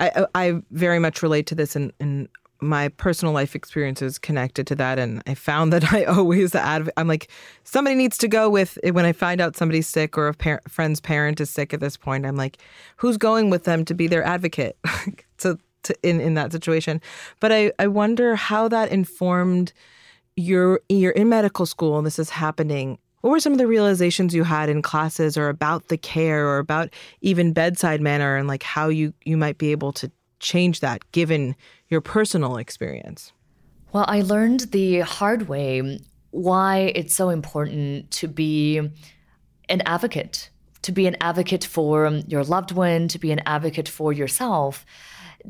I, 0.00 0.26
I 0.34 0.62
very 0.70 1.00
much 1.00 1.22
relate 1.24 1.46
to 1.46 1.56
this 1.56 1.74
in, 1.74 1.92
in 1.98 2.28
my 2.60 2.88
personal 2.88 3.32
life 3.32 3.54
experiences 3.54 4.18
connected 4.18 4.66
to 4.66 4.74
that 4.74 4.98
and 4.98 5.22
i 5.26 5.34
found 5.34 5.72
that 5.72 5.92
i 5.92 6.04
always 6.04 6.54
adv- 6.54 6.90
i'm 6.96 7.06
like 7.06 7.28
somebody 7.64 7.94
needs 7.94 8.18
to 8.18 8.28
go 8.28 8.50
with 8.50 8.78
when 8.92 9.04
i 9.04 9.12
find 9.12 9.40
out 9.40 9.56
somebody's 9.56 9.86
sick 9.86 10.18
or 10.18 10.28
a 10.28 10.34
par- 10.34 10.62
friend's 10.68 11.00
parent 11.00 11.40
is 11.40 11.50
sick 11.50 11.72
at 11.72 11.80
this 11.80 11.96
point 11.96 12.26
i'm 12.26 12.36
like 12.36 12.58
who's 12.96 13.16
going 13.16 13.50
with 13.50 13.64
them 13.64 13.84
to 13.84 13.94
be 13.94 14.06
their 14.06 14.24
advocate 14.24 14.76
to, 15.38 15.58
to 15.84 15.94
in, 16.02 16.20
in 16.20 16.34
that 16.34 16.52
situation 16.52 17.00
but 17.40 17.52
I, 17.52 17.72
I 17.78 17.86
wonder 17.86 18.34
how 18.34 18.68
that 18.68 18.90
informed 18.90 19.72
your 20.36 20.80
you're 20.88 21.12
in 21.12 21.28
medical 21.28 21.66
school 21.66 21.96
and 21.96 22.06
this 22.06 22.18
is 22.18 22.30
happening 22.30 22.98
what 23.20 23.30
were 23.30 23.40
some 23.40 23.52
of 23.52 23.58
the 23.58 23.66
realizations 23.66 24.34
you 24.34 24.44
had 24.44 24.68
in 24.68 24.82
classes 24.82 25.36
or 25.36 25.48
about 25.48 25.88
the 25.88 25.98
care 25.98 26.46
or 26.46 26.58
about 26.58 26.90
even 27.20 27.52
bedside 27.52 28.00
manner 28.00 28.36
and 28.36 28.48
like 28.48 28.62
how 28.62 28.88
you 28.88 29.12
you 29.24 29.36
might 29.36 29.58
be 29.58 29.72
able 29.72 29.92
to 29.92 30.10
change 30.40 30.80
that 30.80 31.10
given 31.12 31.56
your 31.88 32.00
personal 32.00 32.56
experience? 32.56 33.32
Well, 33.92 34.04
I 34.06 34.20
learned 34.20 34.72
the 34.72 35.00
hard 35.00 35.48
way 35.48 35.98
why 36.30 36.92
it's 36.94 37.14
so 37.14 37.30
important 37.30 38.10
to 38.12 38.28
be 38.28 38.78
an 39.68 39.80
advocate, 39.86 40.50
to 40.82 40.92
be 40.92 41.06
an 41.06 41.16
advocate 41.20 41.64
for 41.64 42.08
your 42.26 42.44
loved 42.44 42.72
one, 42.72 43.08
to 43.08 43.18
be 43.18 43.32
an 43.32 43.40
advocate 43.46 43.88
for 43.88 44.12
yourself, 44.12 44.84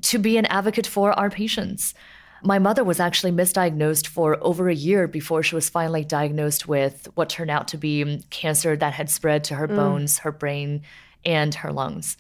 to 0.03 0.19
be 0.19 0.37
an 0.39 0.47
advocate 0.47 0.87
for 0.87 1.13
our 1.13 1.31
patients. 1.31 1.95
My 2.43 2.59
mother 2.59 2.85
was 2.85 3.01
actually 3.01 3.33
misdiagnosed 3.33 4.07
for 4.07 4.39
over 4.41 4.69
a 4.69 4.75
year 4.75 5.09
before 5.09 5.43
she 5.43 5.55
was 5.55 5.69
finally 5.69 6.05
diagnosed 6.05 6.69
with 6.69 7.09
what 7.15 7.29
turned 7.29 7.51
out 7.51 7.69
to 7.69 7.79
be 7.79 8.25
cancer 8.31 8.77
that 8.77 8.93
had 8.93 9.11
spread 9.11 9.45
to 9.45 9.55
her 9.55 9.67
mm. 9.67 9.77
bones, 9.77 10.19
her 10.19 10.33
brain, 10.33 10.83
and 11.25 11.55
her 11.55 11.73
lungs. 11.73 12.17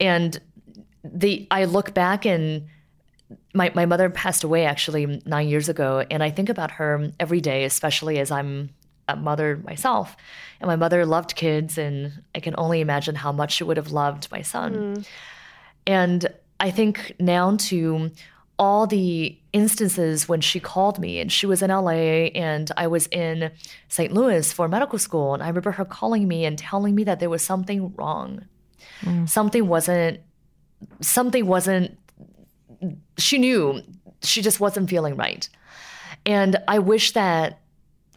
And 0.00 0.40
the 1.04 1.46
I 1.50 1.66
look 1.66 1.92
back 1.92 2.24
and 2.24 2.68
my, 3.52 3.70
my 3.74 3.86
mother 3.86 4.10
passed 4.10 4.44
away 4.44 4.64
actually 4.64 5.22
nine 5.26 5.48
years 5.48 5.68
ago, 5.68 6.04
and 6.10 6.22
I 6.22 6.30
think 6.30 6.48
about 6.48 6.72
her 6.72 7.12
every 7.20 7.40
day, 7.40 7.64
especially 7.64 8.18
as 8.18 8.30
I'm 8.30 8.70
a 9.08 9.16
mother 9.16 9.60
myself. 9.64 10.16
And 10.60 10.68
my 10.68 10.76
mother 10.76 11.04
loved 11.06 11.36
kids, 11.36 11.78
and 11.78 12.22
I 12.34 12.40
can 12.40 12.54
only 12.58 12.80
imagine 12.80 13.14
how 13.14 13.32
much 13.32 13.52
she 13.54 13.64
would 13.64 13.76
have 13.76 13.92
loved 13.92 14.30
my 14.30 14.42
son. 14.42 14.74
Mm. 14.74 15.06
And 15.86 16.26
I 16.58 16.70
think 16.70 17.14
now 17.18 17.56
to 17.56 18.10
all 18.58 18.86
the 18.86 19.36
instances 19.52 20.28
when 20.28 20.40
she 20.40 20.60
called 20.60 20.98
me 20.98 21.18
and 21.18 21.32
she 21.32 21.46
was 21.46 21.62
in 21.62 21.70
LA 21.70 22.30
and 22.34 22.70
I 22.76 22.86
was 22.86 23.08
in 23.08 23.50
St. 23.88 24.12
Louis 24.12 24.52
for 24.52 24.68
medical 24.68 24.98
school. 24.98 25.34
And 25.34 25.42
I 25.42 25.48
remember 25.48 25.72
her 25.72 25.84
calling 25.84 26.28
me 26.28 26.44
and 26.44 26.56
telling 26.56 26.94
me 26.94 27.04
that 27.04 27.18
there 27.18 27.30
was 27.30 27.42
something 27.42 27.92
wrong. 27.96 28.44
Mm. 29.02 29.28
Something 29.28 29.66
wasn't 29.66 30.20
something 31.00 31.46
wasn't, 31.46 31.98
she 33.18 33.38
knew 33.38 33.82
she 34.22 34.42
just 34.42 34.60
wasn't 34.60 34.90
feeling 34.90 35.16
right. 35.16 35.48
And 36.26 36.56
I 36.68 36.78
wish 36.78 37.12
that 37.12 37.60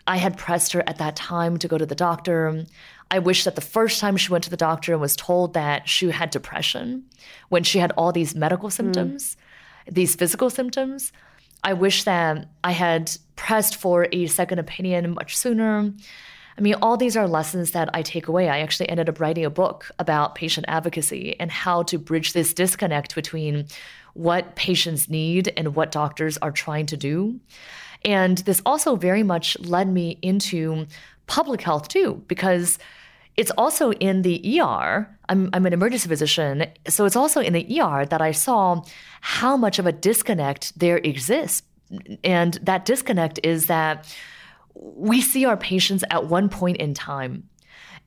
I 0.06 0.18
had 0.18 0.38
pressed 0.38 0.72
her 0.74 0.84
at 0.88 0.98
that 1.00 1.16
time 1.16 1.58
to 1.58 1.68
go 1.68 1.78
to 1.78 1.86
the 1.86 1.96
doctor. 1.96 2.66
I 3.12 3.20
wish 3.20 3.44
that 3.44 3.56
the 3.56 3.62
first 3.62 4.00
time 4.00 4.18
she 4.18 4.32
went 4.32 4.44
to 4.46 4.50
the 4.50 4.58
doctor 4.58 4.94
and 4.94 5.02
was 5.02 5.16
told 5.16 5.54
that 5.54 5.88
she 5.88 6.10
had 6.12 6.30
depression 6.30 7.04
when 7.50 7.64
she 7.64 7.80
had 7.80 7.92
all 7.98 8.12
these 8.12 8.36
medical 8.36 8.70
symptoms, 8.70 9.36
mm. 9.36 9.38
These 9.90 10.16
physical 10.16 10.50
symptoms. 10.50 11.12
I 11.64 11.74
wish 11.74 12.04
that 12.04 12.48
I 12.64 12.72
had 12.72 13.12
pressed 13.36 13.76
for 13.76 14.08
a 14.12 14.28
second 14.28 14.60
opinion 14.60 15.14
much 15.14 15.36
sooner. 15.38 15.92
I 16.58 16.62
mean, 16.62 16.76
all 16.82 16.98
these 16.98 17.16
are 17.16 17.28
lessons 17.28 17.72
that 17.72 17.90
I 17.94 18.02
take 18.02 18.28
away. 18.28 18.50
I 18.50 18.60
actually 18.60 18.90
ended 18.90 19.10
up 19.10 19.20
writing 19.20 19.46
a 19.46 19.50
book 19.50 19.92
about 20.00 20.36
patient 20.36 20.66
advocacy 20.68 21.36
and 21.40 21.52
how 21.52 21.84
to 21.84 22.00
bridge 22.00 22.34
this 22.34 22.54
disconnect 22.54 23.14
between 23.14 23.68
what 24.14 24.56
patients 24.56 25.10
need 25.10 25.54
and 25.56 25.76
what 25.76 25.92
doctors 25.92 26.38
are 26.40 26.52
trying 26.52 26.88
to 26.88 26.98
do. 26.98 27.40
And 28.04 28.40
this 28.40 28.62
also 28.66 28.96
very 28.96 29.22
much 29.24 29.60
led 29.60 29.88
me 29.88 30.18
into 30.22 30.88
public 31.28 31.62
health 31.62 31.90
too, 31.90 32.24
because 32.28 32.80
it's 33.38 33.52
also 33.52 33.92
in 33.94 34.24
the 34.24 34.60
ER. 34.60 35.08
I'm, 35.30 35.50
I'm 35.54 35.66
an 35.66 35.74
emergency 35.74 36.10
physician. 36.10 36.66
So 36.88 37.06
it's 37.06 37.16
also 37.16 37.40
in 37.40 37.54
the 37.54 37.80
ER 37.80 38.06
that 38.06 38.22
I 38.22 38.32
saw 38.32 38.82
how 39.22 39.56
much 39.56 39.78
of 39.78 39.86
a 39.86 39.92
disconnect 39.92 40.78
there 40.78 40.98
exists. 40.98 41.62
And 42.24 42.56
that 42.56 42.86
disconnect 42.86 43.40
is 43.44 43.68
that 43.68 44.14
we 44.74 45.22
see 45.22 45.46
our 45.46 45.56
patients 45.56 46.04
at 46.10 46.26
one 46.26 46.50
point 46.50 46.78
in 46.78 46.94
time. 46.96 47.48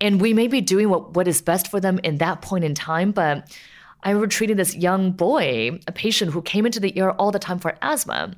And 0.01 0.21
we 0.21 0.35
may 0.35 0.49
be 0.49 0.61
doing 0.61 0.89
what, 0.89 1.15
what 1.15 1.29
is 1.29 1.41
best 1.43 1.69
for 1.69 1.79
them 1.79 2.01
in 2.03 2.19
that 2.19 2.43
point 2.43 2.65
in 2.65 2.75
time, 2.75 3.13
but 3.13 3.57
I 4.03 4.11
remember 4.11 4.29
treating 4.29 4.57
this 4.57 4.75
young 4.75 5.13
boy, 5.13 5.79
a 5.87 5.93
patient 5.93 6.33
who 6.33 6.41
came 6.41 6.65
into 6.65 6.81
the 6.81 6.99
ER 7.01 7.11
all 7.13 7.31
the 7.31 7.39
time 7.39 7.59
for 7.59 7.77
asthma. 7.83 8.35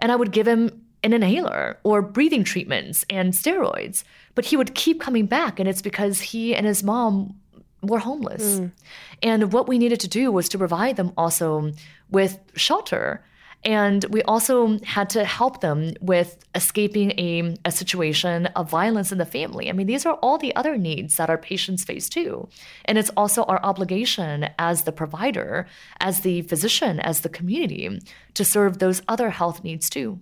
And 0.00 0.12
I 0.12 0.16
would 0.16 0.32
give 0.32 0.46
him 0.46 0.82
an 1.02 1.12
inhaler 1.12 1.78
or 1.84 2.02
breathing 2.02 2.44
treatments 2.44 3.04
and 3.08 3.32
steroids. 3.32 4.04
But 4.34 4.46
he 4.46 4.56
would 4.56 4.74
keep 4.74 5.00
coming 5.00 5.26
back, 5.26 5.60
and 5.60 5.68
it's 5.68 5.82
because 5.82 6.20
he 6.20 6.54
and 6.54 6.66
his 6.66 6.82
mom 6.82 7.34
were 7.82 8.00
homeless. 8.00 8.58
Mm. 8.58 8.72
And 9.22 9.52
what 9.52 9.68
we 9.68 9.78
needed 9.78 10.00
to 10.00 10.08
do 10.08 10.32
was 10.32 10.48
to 10.48 10.58
provide 10.58 10.96
them 10.96 11.12
also 11.16 11.72
with 12.10 12.38
shelter 12.56 13.22
And 13.64 14.04
we 14.10 14.22
also 14.22 14.78
had 14.84 15.10
to 15.10 15.24
help 15.24 15.60
them 15.60 15.94
with 16.00 16.38
escaping 16.54 17.10
a, 17.18 17.56
a 17.64 17.72
situation 17.72 18.46
of 18.46 18.70
violence 18.70 19.10
in 19.10 19.18
the 19.18 19.26
family. 19.26 19.68
I 19.68 19.72
mean, 19.72 19.88
these 19.88 20.06
are 20.06 20.14
all 20.14 20.38
the 20.38 20.54
other 20.54 20.78
needs 20.78 21.16
that 21.16 21.28
our 21.28 21.38
patients 21.38 21.84
face 21.84 22.08
too. 22.08 22.48
And 22.84 22.98
it's 22.98 23.10
also 23.16 23.42
our 23.44 23.60
obligation 23.64 24.48
as 24.58 24.82
the 24.82 24.92
provider, 24.92 25.66
as 25.98 26.20
the 26.20 26.42
physician, 26.42 27.00
as 27.00 27.22
the 27.22 27.28
community 27.28 27.98
to 28.34 28.44
serve 28.44 28.78
those 28.78 29.02
other 29.08 29.30
health 29.30 29.64
needs 29.64 29.90
too. 29.90 30.20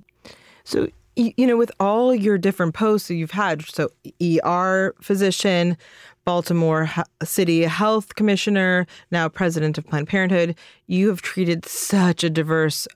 So, 0.67 0.89
you 1.15 1.47
know, 1.47 1.57
with 1.57 1.71
all 1.81 2.15
your 2.15 2.37
different 2.37 2.75
posts 2.75 3.09
that 3.09 3.15
you've 3.15 3.31
had, 3.31 3.65
so 3.65 3.89
ER 4.21 4.95
physician, 5.01 5.79
Baltimore 6.25 6.91
City 7.23 7.63
Health 7.63 8.17
Commissioner, 8.17 8.87
now 9.13 9.29
president 9.29 9.79
of 9.79 9.87
Planned 9.87 10.09
Parenthood, 10.09 10.57
you 10.89 11.09
have 11.09 11.23
treated 11.23 11.65
such 11.65 12.25
a 12.25 12.29
diverse 12.29 12.87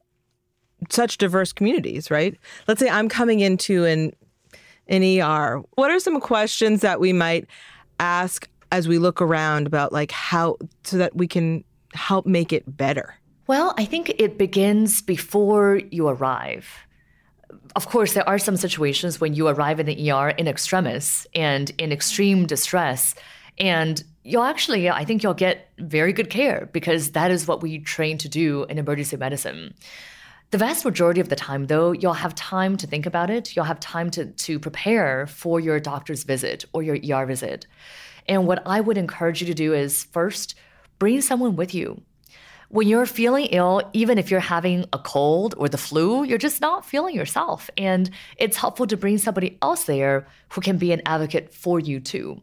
such 0.89 1.19
diverse 1.19 1.53
communities, 1.53 2.11
right? 2.11 2.37
Let's 2.67 2.81
say 2.81 2.89
I'm 2.89 3.09
coming 3.09 3.41
into 3.41 3.85
an 3.85 4.12
an 4.89 5.05
ER. 5.05 5.62
What 5.77 5.91
are 5.91 6.00
some 6.00 6.21
questions 6.21 6.81
that 6.81 6.99
we 6.99 7.12
might 7.12 7.47
ask 8.00 8.49
as 8.73 8.89
we 8.89 8.99
look 8.99 9.23
around 9.23 9.69
about 9.69 9.93
like 9.93 10.11
how 10.11 10.57
so 10.83 10.97
that 10.97 11.15
we 11.15 11.29
can 11.29 11.62
help 11.95 12.27
make 12.27 12.53
it 12.53 12.65
better? 12.77 13.15
Well, 13.47 13.75
I 13.79 13.85
think 13.85 14.11
it 14.19 14.39
begins 14.39 15.03
before 15.03 15.81
you 15.91 16.09
arrive. 16.09 16.69
Of 17.76 17.88
course, 17.88 18.14
there 18.14 18.28
are 18.28 18.38
some 18.38 18.57
situations 18.57 19.21
when 19.21 19.35
you 19.35 19.49
arrive 19.49 19.80
in 19.80 19.87
the 19.87 20.11
ER 20.11 20.30
in 20.30 20.47
extremis 20.47 21.26
and 21.35 21.71
in 21.78 21.92
extreme 21.92 22.47
distress. 22.47 23.14
And 23.59 24.02
you'll 24.23 24.42
actually, 24.42 24.88
I 24.88 25.04
think 25.04 25.23
you'll 25.23 25.35
get 25.35 25.69
very 25.78 26.12
good 26.12 26.30
care 26.30 26.69
because 26.73 27.12
that 27.12 27.30
is 27.30 27.47
what 27.47 27.62
we 27.62 27.78
train 27.78 28.19
to 28.19 28.28
do 28.28 28.64
in 28.64 28.78
emergency 28.78 29.16
medicine. 29.16 29.75
The 30.50 30.59
vast 30.59 30.85
majority 30.85 31.21
of 31.21 31.28
the 31.28 31.37
time, 31.37 31.66
though, 31.66 31.92
you'll 31.92 32.12
have 32.12 32.35
time 32.35 32.76
to 32.78 32.87
think 32.87 33.07
about 33.07 33.30
it. 33.30 33.54
You'll 33.54 33.66
have 33.66 33.78
time 33.78 34.11
to, 34.12 34.26
to 34.26 34.59
prepare 34.59 35.26
for 35.28 35.61
your 35.61 35.78
doctor's 35.78 36.25
visit 36.25 36.64
or 36.73 36.83
your 36.83 36.97
ER 36.97 37.25
visit. 37.25 37.66
And 38.26 38.47
what 38.47 38.62
I 38.66 38.80
would 38.80 38.99
encourage 38.99 39.40
you 39.40 39.47
to 39.47 39.54
do 39.54 39.75
is 39.75 40.04
first, 40.04 40.57
bring 40.99 41.21
someone 41.21 41.54
with 41.54 41.75
you. 41.75 42.02
When 42.71 42.89
you're 42.89 43.07
feeling 43.07 43.47
ill, 43.47 43.83
even 43.93 44.17
if 44.17 44.31
you're 44.31 44.41
having 44.41 44.85
a 44.93 44.99
cold 44.99 45.55
or 45.59 45.69
the 45.69 45.77
flu, 45.77 46.25
you're 46.25 46.39
just 46.39 46.61
not 46.61 46.85
feeling 46.85 47.15
yourself. 47.15 47.69
And 47.77 48.11
it's 48.37 48.57
helpful 48.57 48.87
to 48.87 48.97
bring 48.97 49.19
somebody 49.19 49.59
else 49.61 49.85
there 49.85 50.27
who 50.50 50.61
can 50.61 50.79
be 50.79 50.93
an 50.93 51.03
advocate 51.05 51.53
for 51.53 51.79
you 51.79 52.00
too. 52.00 52.41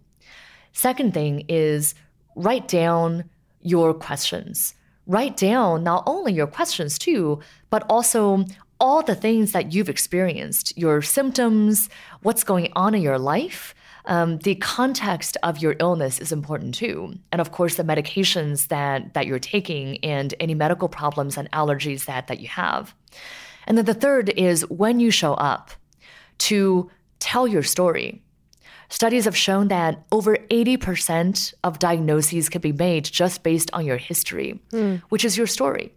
Second 0.73 1.13
thing 1.13 1.45
is 1.47 1.95
write 2.35 2.67
down 2.67 3.23
your 3.61 3.93
questions 3.93 4.75
write 5.07 5.37
down 5.37 5.83
not 5.83 6.03
only 6.05 6.33
your 6.33 6.47
questions 6.47 6.99
too, 6.99 7.39
but 7.69 7.83
also 7.89 8.45
all 8.79 9.01
the 9.01 9.15
things 9.15 9.53
that 9.53 9.73
you've 9.73 9.89
experienced, 9.89 10.77
your 10.77 11.01
symptoms, 11.01 11.89
what's 12.21 12.43
going 12.43 12.71
on 12.75 12.93
in 12.93 13.01
your 13.01 13.17
life. 13.17 13.73
Um, 14.07 14.37
the 14.39 14.55
context 14.55 15.35
of 15.43 15.57
your 15.57 15.75
illness 15.79 16.19
is 16.19 16.31
important 16.31 16.73
too. 16.73 17.13
And 17.31 17.41
of 17.41 17.51
course, 17.51 17.75
the 17.75 17.83
medications 17.83 18.69
that, 18.69 19.13
that 19.13 19.27
you're 19.27 19.37
taking 19.37 20.03
and 20.03 20.33
any 20.39 20.55
medical 20.55 20.87
problems 20.87 21.37
and 21.37 21.51
allergies 21.51 22.05
that, 22.05 22.27
that 22.27 22.39
you 22.39 22.47
have. 22.47 22.95
And 23.67 23.77
then 23.77 23.85
the 23.85 23.93
third 23.93 24.29
is 24.29 24.67
when 24.69 25.01
you 25.01 25.11
show 25.11 25.33
up 25.33 25.71
to 26.39 26.89
tell 27.19 27.47
your 27.47 27.63
story. 27.63 28.23
Studies 28.89 29.25
have 29.25 29.35
shown 29.35 29.67
that 29.67 30.05
over 30.13 30.37
80% 30.49 31.53
of 31.65 31.77
diagnoses 31.77 32.47
can 32.47 32.61
be 32.61 32.71
made 32.71 33.03
just 33.03 33.43
based 33.43 33.69
on 33.73 33.85
your 33.85 33.97
history, 33.97 34.61
mm. 34.71 35.01
which 35.09 35.25
is 35.25 35.35
your 35.35 35.47
story. 35.47 35.93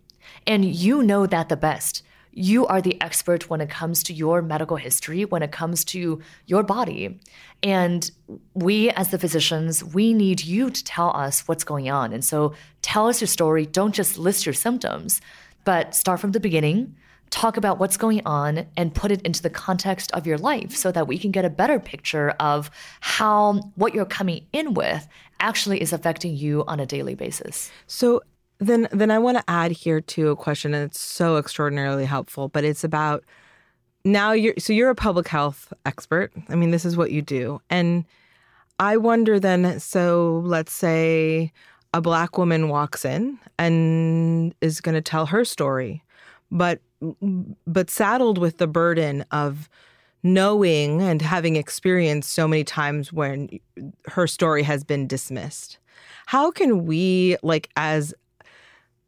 And 0.48 0.64
you 0.64 1.04
know 1.04 1.26
that 1.26 1.48
the 1.48 1.56
best. 1.56 2.02
You 2.32 2.66
are 2.66 2.80
the 2.80 3.00
expert 3.00 3.50
when 3.50 3.60
it 3.60 3.70
comes 3.70 4.02
to 4.04 4.12
your 4.12 4.42
medical 4.42 4.76
history, 4.76 5.24
when 5.24 5.42
it 5.42 5.52
comes 5.52 5.84
to 5.86 6.20
your 6.46 6.62
body. 6.62 7.20
And 7.62 8.10
we, 8.54 8.90
as 8.90 9.10
the 9.10 9.18
physicians, 9.18 9.82
we 9.82 10.14
need 10.14 10.44
you 10.44 10.70
to 10.70 10.84
tell 10.84 11.14
us 11.16 11.46
what's 11.48 11.64
going 11.64 11.90
on. 11.90 12.12
And 12.12 12.24
so 12.24 12.54
tell 12.82 13.08
us 13.08 13.20
your 13.20 13.28
story. 13.28 13.66
Don't 13.66 13.94
just 13.94 14.18
list 14.18 14.46
your 14.46 14.52
symptoms, 14.52 15.20
but 15.64 15.94
start 15.94 16.20
from 16.20 16.32
the 16.32 16.40
beginning 16.40 16.94
talk 17.30 17.56
about 17.56 17.78
what's 17.78 17.96
going 17.96 18.20
on 18.26 18.66
and 18.76 18.94
put 18.94 19.10
it 19.10 19.22
into 19.22 19.42
the 19.42 19.50
context 19.50 20.10
of 20.12 20.26
your 20.26 20.36
life 20.36 20.74
so 20.74 20.92
that 20.92 21.06
we 21.06 21.16
can 21.16 21.30
get 21.30 21.44
a 21.44 21.50
better 21.50 21.78
picture 21.78 22.30
of 22.40 22.70
how 23.00 23.54
what 23.76 23.94
you're 23.94 24.04
coming 24.04 24.46
in 24.52 24.74
with 24.74 25.06
actually 25.38 25.80
is 25.80 25.92
affecting 25.92 26.36
you 26.36 26.64
on 26.66 26.80
a 26.80 26.86
daily 26.86 27.14
basis. 27.14 27.70
So 27.86 28.22
then 28.60 28.88
then 28.92 29.10
I 29.10 29.18
want 29.18 29.38
to 29.38 29.44
add 29.48 29.72
here 29.72 30.00
to 30.00 30.28
a 30.28 30.36
question 30.36 30.74
and 30.74 30.84
it's 30.90 31.00
so 31.00 31.36
extraordinarily 31.36 32.04
helpful, 32.04 32.48
but 32.48 32.64
it's 32.64 32.84
about 32.84 33.24
now 34.04 34.32
you're 34.32 34.54
so 34.58 34.72
you're 34.72 34.90
a 34.90 34.94
public 34.94 35.28
health 35.28 35.72
expert. 35.86 36.32
I 36.48 36.54
mean, 36.54 36.70
this 36.70 36.84
is 36.84 36.96
what 36.96 37.10
you 37.10 37.22
do. 37.22 37.60
And 37.70 38.04
I 38.78 38.96
wonder 38.96 39.40
then 39.40 39.80
so 39.80 40.42
let's 40.44 40.72
say 40.72 41.52
a 41.92 42.00
black 42.00 42.38
woman 42.38 42.68
walks 42.68 43.04
in 43.04 43.38
and 43.58 44.54
is 44.60 44.80
going 44.80 44.94
to 44.94 45.02
tell 45.02 45.26
her 45.26 45.44
story 45.44 46.02
but 46.50 46.80
but 47.66 47.90
saddled 47.90 48.38
with 48.38 48.58
the 48.58 48.66
burden 48.66 49.24
of 49.30 49.68
knowing 50.22 51.00
and 51.00 51.22
having 51.22 51.56
experienced 51.56 52.32
so 52.32 52.46
many 52.46 52.62
times 52.62 53.12
when 53.12 53.48
her 54.06 54.26
story 54.26 54.62
has 54.62 54.84
been 54.84 55.06
dismissed 55.06 55.78
how 56.26 56.50
can 56.50 56.84
we 56.84 57.36
like 57.42 57.70
as 57.76 58.14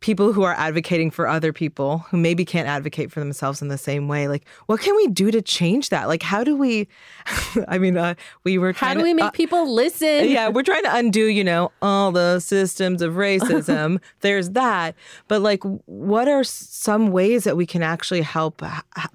people 0.02 0.32
who 0.32 0.42
are 0.42 0.54
advocating 0.54 1.10
for 1.10 1.26
other 1.26 1.52
people 1.52 1.98
who 2.10 2.16
maybe 2.16 2.44
can't 2.44 2.68
advocate 2.68 3.10
for 3.10 3.20
themselves 3.20 3.62
in 3.62 3.68
the 3.68 3.78
same 3.78 4.08
way 4.08 4.28
like 4.28 4.46
what 4.66 4.80
can 4.80 4.94
we 4.96 5.06
do 5.06 5.30
to 5.30 5.40
change 5.40 5.88
that? 5.88 6.08
Like 6.08 6.22
how 6.22 6.44
do 6.44 6.54
we 6.54 6.88
i 7.68 7.78
mean 7.78 7.96
uh, 7.96 8.14
we 8.44 8.58
were 8.58 8.72
how 8.72 8.92
do 8.92 9.02
we 9.02 9.14
make 9.14 9.24
uh, 9.26 9.30
people 9.30 9.72
listen? 9.72 10.28
Yeah 10.28 10.48
we're 10.48 10.62
trying 10.62 10.82
to 10.82 10.94
undo 10.94 11.24
you 11.26 11.44
know 11.44 11.72
all 11.80 12.12
the 12.12 12.40
systems 12.40 13.00
of 13.00 13.14
racism. 13.14 14.00
There's 14.20 14.50
that. 14.50 14.94
But 15.28 15.40
like 15.40 15.62
what 15.86 16.28
are 16.28 16.44
some 16.44 17.12
ways 17.12 17.44
that 17.44 17.56
we 17.56 17.64
can 17.64 17.82
actually 17.82 18.22
help 18.22 18.62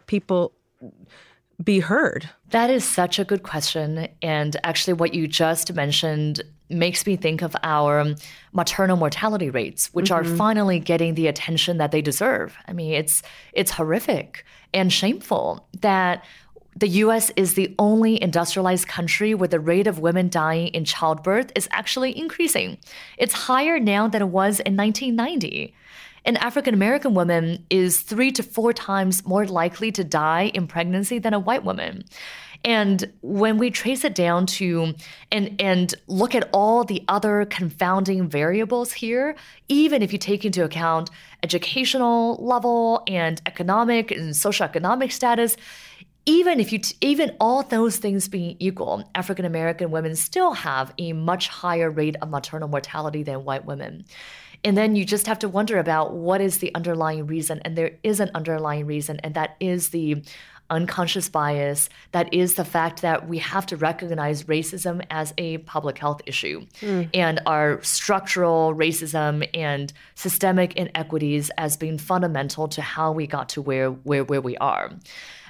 people 0.08 0.54
be 1.63 1.80
heard 1.80 2.30
that 2.52 2.70
is 2.70 2.86
such 2.86 3.20
a 3.20 3.26
good 3.26 3.43
question 3.43 4.08
and 4.22 4.56
actually 4.63 4.93
what 4.93 5.13
you 5.13 5.28
just 5.28 5.74
mentioned 5.74 6.41
makes 6.70 7.06
me 7.06 7.15
think 7.15 7.41
of 7.41 7.56
our 7.63 8.13
maternal 8.52 8.98
mortality 8.98 9.50
rates, 9.50 9.93
which 9.93 10.10
mm-hmm. 10.10 10.34
are 10.34 10.38
finally 10.38 10.80
getting 10.80 11.15
the 11.15 11.28
attention 11.28 11.78
that 11.78 11.91
they 11.91 12.02
deserve. 12.02 12.58
I 12.67 12.74
mean, 12.74 12.93
it's 12.93 13.24
it's 13.54 13.72
horrific 13.72 14.46
and 14.74 14.91
shameful 14.91 15.67
that 15.82 16.24
the 16.76 16.89
US 16.89 17.32
is 17.36 17.56
the 17.56 17.74
only 17.80 18.22
industrialized 18.22 18.88
country 18.88 19.34
where 19.34 19.48
the 19.48 19.60
rate 19.60 19.88
of 19.88 20.00
women 20.00 20.30
dying 20.30 20.67
in 20.67 20.86
childbirth 20.86 21.52
is 21.56 21.67
actually 21.72 22.15
increasing. 22.17 22.78
It's 23.17 23.34
higher 23.34 23.80
now 23.80 24.08
than 24.08 24.22
it 24.22 24.28
was 24.28 24.60
in 24.60 24.78
1990. 24.78 25.74
An 26.28 26.36
African 26.36 26.74
American 26.74 27.13
woman 27.13 27.66
is 27.70 28.02
three 28.02 28.32
to 28.34 28.44
four 28.44 28.74
times 28.74 29.26
more 29.26 29.46
likely 29.46 29.94
to 29.94 30.04
die 30.04 30.52
in 30.54 30.68
pregnancy 30.68 31.20
than 31.20 31.34
a 31.34 31.40
white 31.40 31.63
woman. 31.63 32.04
And 32.66 33.13
when 33.22 33.58
we 33.58 33.72
trace 33.72 34.04
it 34.04 34.13
down 34.13 34.46
to 34.58 34.94
and 35.32 35.56
and 35.62 35.96
look 36.08 36.36
at 36.36 36.50
all 36.52 36.84
the 36.84 37.02
other 37.08 37.46
confounding 37.46 38.28
variables 38.28 38.92
here, 38.92 39.38
even 39.70 40.02
if 40.02 40.12
you 40.12 40.20
take 40.20 40.44
into 40.44 40.66
account 40.66 41.10
educational 41.44 42.36
level 42.44 43.04
and 43.08 43.42
economic 43.46 44.12
and 44.12 44.34
socioeconomic 44.34 45.13
status, 45.13 45.56
even 46.26 46.60
if 46.60 46.74
you 46.74 46.80
t- 46.80 46.94
even 47.00 47.38
all 47.40 47.63
those 47.63 47.96
things 47.96 48.28
being 48.28 48.58
equal, 48.60 49.10
African 49.16 49.46
American 49.46 49.92
women 49.92 50.13
still 50.18 50.52
have 50.52 50.94
a 50.98 51.13
much 51.13 51.48
higher 51.48 51.90
rate 51.90 52.18
of 52.22 52.30
maternal 52.30 52.68
mortality 52.68 53.24
than 53.24 53.46
white 53.46 53.63
women. 53.63 54.04
And 54.63 54.78
then 54.78 54.96
you 54.96 55.06
just 55.06 55.28
have 55.28 55.39
to 55.39 55.50
wonder 55.50 55.78
about 55.78 56.13
what 56.13 56.41
is 56.41 56.58
the 56.58 56.74
underlying 56.76 57.28
reason. 57.28 57.62
And 57.63 57.78
there 57.78 57.91
is 58.04 58.20
an 58.20 58.32
underlying 58.34 58.86
reason, 58.86 59.20
and 59.22 59.34
that 59.36 59.56
is 59.60 59.89
the 59.89 60.24
unconscious 60.70 61.30
bias 61.30 61.89
that 62.12 62.34
is 62.34 62.56
the 62.56 62.65
fact 62.65 63.02
that 63.02 63.28
we 63.28 63.38
have 63.38 63.65
to 63.65 63.78
recognize 63.78 64.43
racism 64.43 65.06
as 65.10 65.34
a 65.38 65.60
public 65.60 65.98
health 65.98 66.22
issue 66.26 66.65
mm. 66.82 67.10
and 67.13 67.39
our 67.46 67.82
structural 67.84 68.76
racism 68.76 69.48
and 69.54 69.93
systemic 70.15 70.76
inequities 70.76 71.50
as 71.58 71.78
being 71.78 71.98
fundamental 71.98 72.67
to 72.67 72.82
how 72.82 73.12
we 73.12 73.26
got 73.26 73.48
to 73.50 73.62
where 73.62 73.91
where, 73.91 74.24
where 74.24 74.41
we 74.41 74.58
are. 74.58 74.91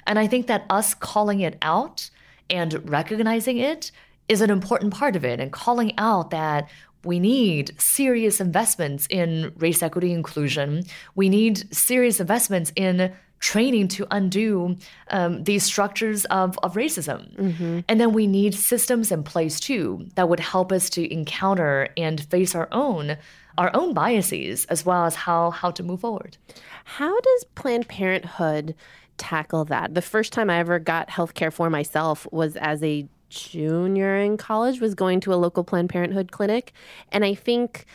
And 0.06 0.18
I 0.18 0.26
think 0.26 0.46
that 0.46 0.64
us 0.70 0.94
calling 0.94 1.40
it 1.40 1.58
out 1.62 2.10
and 2.48 2.88
recognizing 2.88 3.58
it 3.58 3.90
is 4.28 4.40
an 4.40 4.50
important 4.50 4.92
part 4.94 5.16
of 5.16 5.24
it 5.24 5.40
and 5.40 5.52
calling 5.52 5.92
out 5.98 6.30
that 6.30 6.68
we 7.04 7.20
need 7.20 7.80
serious 7.80 8.40
investments 8.40 9.06
in 9.10 9.52
race 9.56 9.82
equity 9.82 10.12
inclusion. 10.12 10.82
We 11.14 11.28
need 11.28 11.74
serious 11.74 12.20
investments 12.20 12.72
in 12.76 13.12
training 13.40 13.88
to 13.88 14.06
undo 14.10 14.76
um, 15.10 15.44
these 15.44 15.62
structures 15.62 16.24
of, 16.26 16.58
of 16.62 16.74
racism. 16.74 17.34
Mm-hmm. 17.36 17.80
And 17.88 18.00
then 18.00 18.12
we 18.12 18.26
need 18.26 18.54
systems 18.54 19.12
in 19.12 19.22
place 19.22 19.60
too 19.60 20.06
that 20.16 20.28
would 20.28 20.40
help 20.40 20.72
us 20.72 20.90
to 20.90 21.12
encounter 21.12 21.88
and 21.96 22.20
face 22.20 22.54
our 22.54 22.68
own 22.72 23.16
our 23.56 23.72
own 23.74 23.92
biases 23.92 24.64
as 24.66 24.86
well 24.86 25.04
as 25.04 25.16
how 25.16 25.50
how 25.50 25.70
to 25.72 25.82
move 25.82 26.00
forward. 26.00 26.36
How 26.84 27.20
does 27.20 27.44
Planned 27.54 27.88
Parenthood 27.88 28.74
tackle 29.16 29.64
that? 29.66 29.94
The 29.94 30.02
first 30.02 30.32
time 30.32 30.48
I 30.48 30.58
ever 30.58 30.78
got 30.78 31.10
health 31.10 31.34
care 31.34 31.50
for 31.50 31.68
myself 31.68 32.26
was 32.30 32.56
as 32.56 32.82
a 32.82 33.08
junior 33.28 34.16
in 34.16 34.36
college 34.36 34.80
was 34.80 34.94
going 34.94 35.20
to 35.20 35.32
a 35.32 35.36
local 35.36 35.64
Planned 35.64 35.90
Parenthood 35.90 36.32
clinic. 36.32 36.72
And 37.10 37.24
I 37.24 37.34
think 37.34 37.86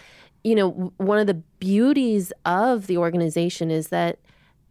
you 0.43 0.55
know 0.55 0.93
one 0.97 1.19
of 1.19 1.27
the 1.27 1.41
beauties 1.59 2.33
of 2.45 2.87
the 2.87 2.97
organization 2.97 3.71
is 3.71 3.87
that 3.89 4.19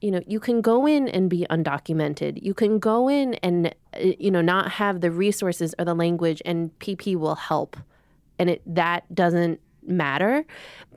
you 0.01 0.11
know 0.11 0.21
you 0.27 0.41
can 0.41 0.61
go 0.61 0.87
in 0.87 1.09
and 1.09 1.31
be 1.31 1.47
undocumented. 1.51 2.43
You 2.43 2.55
can 2.55 2.79
go 2.79 3.09
in 3.09 3.35
and 3.35 3.69
uh, 3.95 3.99
you 4.19 4.31
know 4.31 4.43
not 4.43 4.73
have 4.73 5.01
the 5.01 5.11
resources 5.11 5.75
or 5.79 5.85
the 5.85 5.95
language 5.95 6.43
and 6.45 6.77
pp 6.79 7.17
will 7.17 7.37
help. 7.37 7.77
And 8.39 8.51
it 8.51 8.63
that 8.67 9.13
doesn't 9.15 9.61
matter 9.85 10.45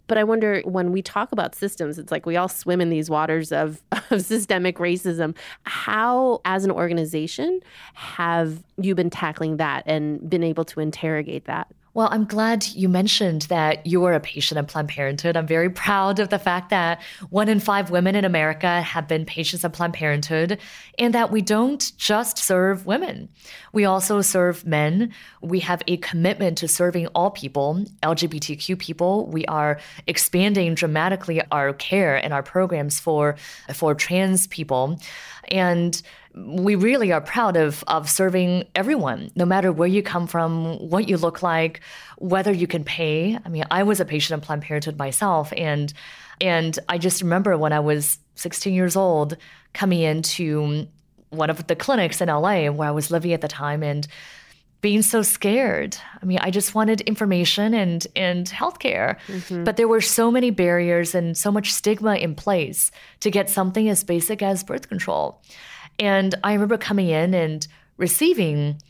but 0.08 0.18
i 0.18 0.24
wonder 0.24 0.62
when 0.66 0.92
we 0.92 1.02
talk 1.02 1.32
about 1.32 1.56
systems 1.56 1.98
it's 1.98 2.12
like 2.12 2.26
we 2.26 2.36
all 2.36 2.48
swim 2.48 2.82
in 2.82 2.90
these 2.90 3.10
waters 3.10 3.52
of, 3.52 3.82
of 4.12 4.22
systemic 4.22 4.78
racism. 4.78 5.36
How 5.64 6.42
as 6.46 6.66
an 6.66 6.72
organization 6.72 7.60
have 7.94 8.64
you 8.78 8.96
been 8.96 9.10
tackling 9.10 9.58
that 9.58 9.84
and 9.86 10.30
been 10.30 10.44
able 10.44 10.66
to 10.66 10.80
interrogate 10.80 11.46
that 11.46 11.68
well, 11.96 12.10
I'm 12.12 12.26
glad 12.26 12.68
you 12.68 12.90
mentioned 12.90 13.44
that 13.44 13.88
you 13.88 14.04
are 14.04 14.12
a 14.12 14.20
patient 14.20 14.60
of 14.60 14.68
Planned 14.68 14.90
Parenthood. 14.90 15.38
I'm 15.38 15.48
very 15.48 15.70
proud 15.70 16.20
of 16.20 16.28
the 16.28 16.38
fact 16.38 16.70
that 16.70 17.02
one 17.30 17.48
in 17.48 17.62
five 17.62 17.90
women 17.90 18.16
in 18.16 18.26
America 18.26 18.82
have 18.82 19.08
been 19.08 19.26
patients 19.26 19.64
of 19.64 19.72
Planned 19.72 19.94
Parenthood 19.94 20.60
and 21.00 21.14
that 21.14 21.32
we 21.32 21.42
don't 21.42 21.94
just 21.98 22.38
serve 22.38 22.86
women. 22.86 23.30
We 23.72 23.86
also 23.86 24.20
serve 24.20 24.66
men. 24.66 25.14
We 25.42 25.62
have 25.62 25.84
a 25.88 25.96
commitment 25.98 26.58
to 26.58 26.68
serving 26.68 27.08
all 27.16 27.32
people, 27.32 27.86
LGBTQ 28.04 28.78
people. 28.78 29.28
We 29.28 29.46
are 29.46 29.80
expanding 30.06 30.76
dramatically 30.76 31.42
our 31.50 31.72
care 31.72 32.18
and 32.18 32.34
our 32.34 32.44
programs 32.44 33.00
for, 33.00 33.38
for 33.74 33.96
trans 33.96 34.48
people. 34.48 35.00
And 35.48 36.02
we 36.36 36.76
really 36.76 37.12
are 37.12 37.22
proud 37.22 37.56
of 37.56 37.84
of 37.88 38.10
serving 38.10 38.66
everyone, 38.76 39.32
no 39.36 39.46
matter 39.46 39.72
where 39.72 39.88
you 39.88 40.04
come 40.04 40.28
from, 40.28 40.90
what 40.90 41.08
you 41.08 41.18
look 41.18 41.42
like, 41.42 41.82
whether 42.18 42.52
you 42.52 42.68
can 42.68 42.84
pay. 42.84 43.38
I 43.44 43.50
mean, 43.50 43.64
I 43.72 43.84
was 43.84 44.00
a 44.00 44.06
patient 44.06 44.38
of 44.38 44.46
Planned 44.46 44.64
Parenthood 44.64 44.98
myself, 44.98 45.54
and 45.56 45.94
and 46.42 46.78
I 46.90 46.98
just 46.98 47.22
remember 47.22 47.58
when 47.58 47.72
I 47.72 47.80
was 47.80 48.20
16 48.36 48.74
years 48.74 48.96
old, 48.96 49.38
coming 49.74 50.02
into 50.02 50.88
one 51.30 51.50
of 51.50 51.68
the 51.68 51.76
clinics 51.76 52.22
in 52.22 52.28
LA 52.28 52.68
where 52.68 52.90
I 52.90 52.92
was 52.92 53.12
living 53.12 53.32
at 53.32 53.42
the 53.42 53.48
time, 53.48 53.82
and 53.82 54.08
being 54.82 55.02
so 55.02 55.22
scared. 55.22 55.98
I 56.22 56.26
mean, 56.26 56.38
I 56.42 56.52
just 56.52 56.76
wanted 56.76 57.02
information 57.02 57.74
and 57.74 58.06
and 58.16 58.46
healthcare. 58.48 59.18
Mm-hmm. 59.28 59.64
But 59.64 59.78
there 59.78 59.88
were 59.88 60.02
so 60.02 60.30
many 60.30 60.52
barriers 60.52 61.16
and 61.16 61.38
so 61.38 61.50
much 61.50 61.72
stigma 61.72 62.16
in 62.18 62.36
place 62.36 62.92
to 63.22 63.32
get 63.32 63.50
something 63.50 63.88
as 63.88 64.04
basic 64.04 64.44
as 64.44 64.64
birth 64.66 64.90
control. 64.90 65.42
And 66.00 66.36
I 66.44 66.54
remember 66.54 66.78
coming 66.78 67.10
in 67.10 67.34
and 67.34 67.68
receiving 67.98 68.82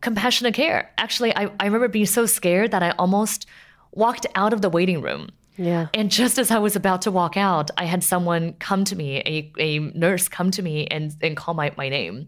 compassionate 0.00 0.54
care. 0.54 0.90
Actually, 0.98 1.34
I, 1.36 1.50
I 1.60 1.66
remember 1.66 1.88
being 1.88 2.06
so 2.06 2.26
scared 2.26 2.70
that 2.70 2.82
I 2.82 2.90
almost 2.92 3.46
walked 3.92 4.26
out 4.34 4.52
of 4.52 4.62
the 4.62 4.70
waiting 4.70 5.00
room. 5.00 5.30
Yeah. 5.56 5.88
And 5.94 6.10
just 6.10 6.38
as 6.38 6.50
I 6.50 6.58
was 6.58 6.76
about 6.76 7.02
to 7.02 7.10
walk 7.10 7.36
out, 7.36 7.70
I 7.78 7.84
had 7.84 8.04
someone 8.04 8.52
come 8.54 8.84
to 8.84 8.96
me, 8.96 9.18
a, 9.18 9.52
a 9.58 9.78
nurse 9.78 10.28
come 10.28 10.50
to 10.52 10.62
me 10.62 10.86
and, 10.86 11.14
and 11.22 11.36
call 11.36 11.54
my, 11.54 11.72
my 11.76 11.88
name. 11.88 12.26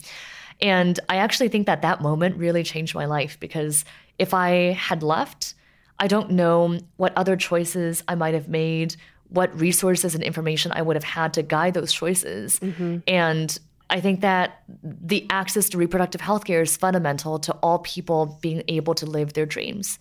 And 0.61 0.99
I 1.09 1.17
actually 1.17 1.49
think 1.49 1.67
that 1.67 1.83
that 1.83 2.01
moment 2.01 2.37
really 2.37 2.63
changed 2.63 2.95
my 2.95 3.05
life 3.05 3.39
because 3.39 3.85
if 4.19 4.35
I 4.35 4.73
had 4.73 5.03
left, 5.03 5.55
I 5.99 6.07
don't 6.09 6.31
know 6.31 6.79
what 6.97 7.17
other 7.17 7.37
choices 7.37 8.03
I 8.09 8.15
might 8.15 8.35
have 8.35 8.49
made, 8.49 8.97
what 9.29 9.57
resources 9.59 10.15
and 10.15 10.25
information 10.25 10.73
I 10.73 10.83
would 10.83 10.97
have 10.97 11.05
had 11.05 11.35
to 11.35 11.43
guide 11.43 11.75
those 11.75 11.93
choices. 11.93 12.59
Mm-hmm. 12.61 12.99
And 13.07 13.59
I 13.91 14.01
think 14.01 14.21
that 14.21 14.63
the 14.83 15.27
access 15.31 15.69
to 15.71 15.79
reproductive 15.79 16.21
health 16.21 16.45
care 16.45 16.63
is 16.63 16.77
fundamental 16.77 17.39
to 17.41 17.53
all 17.63 17.79
people 17.81 18.39
being 18.41 18.63
able 18.69 18.95
to 18.97 19.07
live 19.07 19.33
their 19.33 19.47
dreams. 19.47 19.99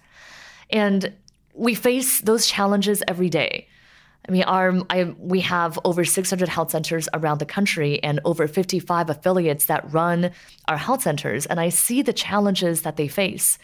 And 0.69 1.13
we 1.53 1.73
face 1.73 2.21
those 2.21 2.47
challenges 2.47 3.01
every 3.07 3.29
day. 3.29 3.67
I 4.27 4.31
mean, 4.31 4.43
our, 4.43 4.81
I, 4.89 5.15
we 5.17 5.39
have 5.41 5.79
over 5.85 6.03
600 6.03 6.49
health 6.49 6.71
centers 6.71 7.07
around 7.13 7.39
the 7.39 7.45
country 7.45 8.03
and 8.03 8.19
over 8.25 8.47
55 8.47 9.09
affiliates 9.09 9.65
that 9.67 9.91
run 9.93 10.31
our 10.67 10.77
health 10.77 11.03
centers. 11.03 11.45
And 11.45 11.59
I 11.59 11.69
see 11.69 12.01
the 12.01 12.11
challenges 12.11 12.81
that 12.81 12.97
they 12.97 13.07
face. 13.07 13.57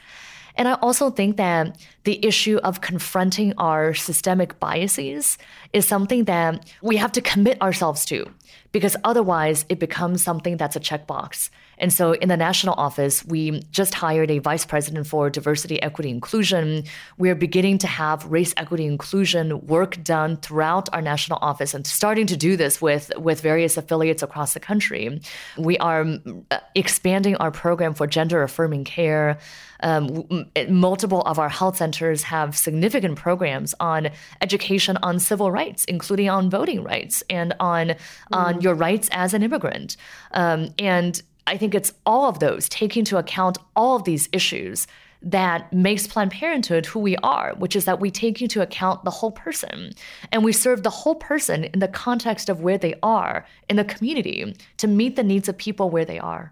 And 0.55 0.67
I 0.67 0.73
also 0.75 1.09
think 1.09 1.37
that 1.37 1.77
the 2.03 2.23
issue 2.25 2.57
of 2.63 2.81
confronting 2.81 3.53
our 3.57 3.93
systemic 3.93 4.59
biases 4.59 5.37
is 5.71 5.85
something 5.85 6.25
that 6.25 6.69
we 6.81 6.97
have 6.97 7.11
to 7.13 7.21
commit 7.21 7.61
ourselves 7.61 8.05
to 8.05 8.25
because 8.71 8.95
otherwise 9.03 9.65
it 9.69 9.79
becomes 9.79 10.23
something 10.23 10.57
that's 10.57 10.75
a 10.75 10.79
checkbox. 10.79 11.49
And 11.77 11.91
so 11.91 12.13
in 12.13 12.29
the 12.29 12.37
national 12.37 12.75
office, 12.75 13.25
we 13.25 13.61
just 13.71 13.93
hired 13.93 14.29
a 14.31 14.39
vice 14.39 14.65
president 14.65 15.07
for 15.07 15.29
diversity, 15.29 15.81
equity, 15.81 16.09
inclusion. 16.09 16.83
We're 17.17 17.35
beginning 17.35 17.79
to 17.79 17.87
have 17.87 18.25
race, 18.25 18.53
equity, 18.57 18.85
inclusion 18.85 19.65
work 19.65 20.03
done 20.03 20.37
throughout 20.37 20.87
our 20.93 21.01
national 21.01 21.39
office 21.41 21.73
and 21.73 21.85
starting 21.85 22.27
to 22.27 22.37
do 22.37 22.55
this 22.57 22.81
with, 22.81 23.11
with 23.17 23.41
various 23.41 23.75
affiliates 23.77 24.23
across 24.23 24.53
the 24.53 24.59
country. 24.59 25.21
We 25.57 25.77
are 25.79 26.05
uh, 26.51 26.59
expanding 26.75 27.35
our 27.37 27.51
program 27.51 27.93
for 27.93 28.07
gender 28.07 28.43
affirming 28.43 28.83
care. 28.85 29.39
Um, 29.81 30.25
multiple 30.69 31.21
of 31.23 31.39
our 31.39 31.49
health 31.49 31.75
centers 31.75 31.92
have 32.01 32.57
significant 32.57 33.15
programs 33.17 33.73
on 33.79 34.09
education 34.41 34.97
on 35.03 35.19
civil 35.19 35.51
rights, 35.51 35.85
including 35.85 36.29
on 36.29 36.49
voting 36.49 36.83
rights 36.83 37.23
and 37.29 37.53
on 37.59 37.87
mm. 37.87 37.97
on 38.31 38.61
your 38.61 38.73
rights 38.73 39.09
as 39.11 39.33
an 39.33 39.43
immigrant. 39.43 39.97
Um, 40.31 40.69
and 40.79 41.21
I 41.45 41.57
think 41.57 41.75
it's 41.75 41.93
all 42.05 42.29
of 42.29 42.39
those, 42.39 42.69
taking 42.69 43.01
into 43.01 43.17
account 43.17 43.57
all 43.75 43.95
of 43.95 44.05
these 44.05 44.29
issues 44.31 44.87
that 45.23 45.71
makes 45.71 46.05
Planned 46.05 46.31
Parenthood 46.31 46.85
who 46.85 46.99
we 46.99 47.15
are, 47.17 47.53
which 47.57 47.75
is 47.75 47.85
that 47.85 47.99
we 47.99 48.11
take 48.11 48.41
into 48.41 48.61
account 48.61 49.03
the 49.05 49.11
whole 49.11 49.31
person 49.31 49.93
and 50.31 50.43
we 50.43 50.51
serve 50.51 50.83
the 50.83 50.89
whole 50.89 51.15
person 51.15 51.63
in 51.63 51.79
the 51.79 51.87
context 51.87 52.49
of 52.49 52.61
where 52.61 52.77
they 52.77 52.95
are 53.01 53.45
in 53.69 53.77
the 53.77 53.85
community 53.85 54.53
to 54.77 54.87
meet 54.87 55.15
the 55.15 55.23
needs 55.23 55.47
of 55.47 55.57
people 55.57 55.89
where 55.89 56.05
they 56.05 56.19
are. 56.19 56.51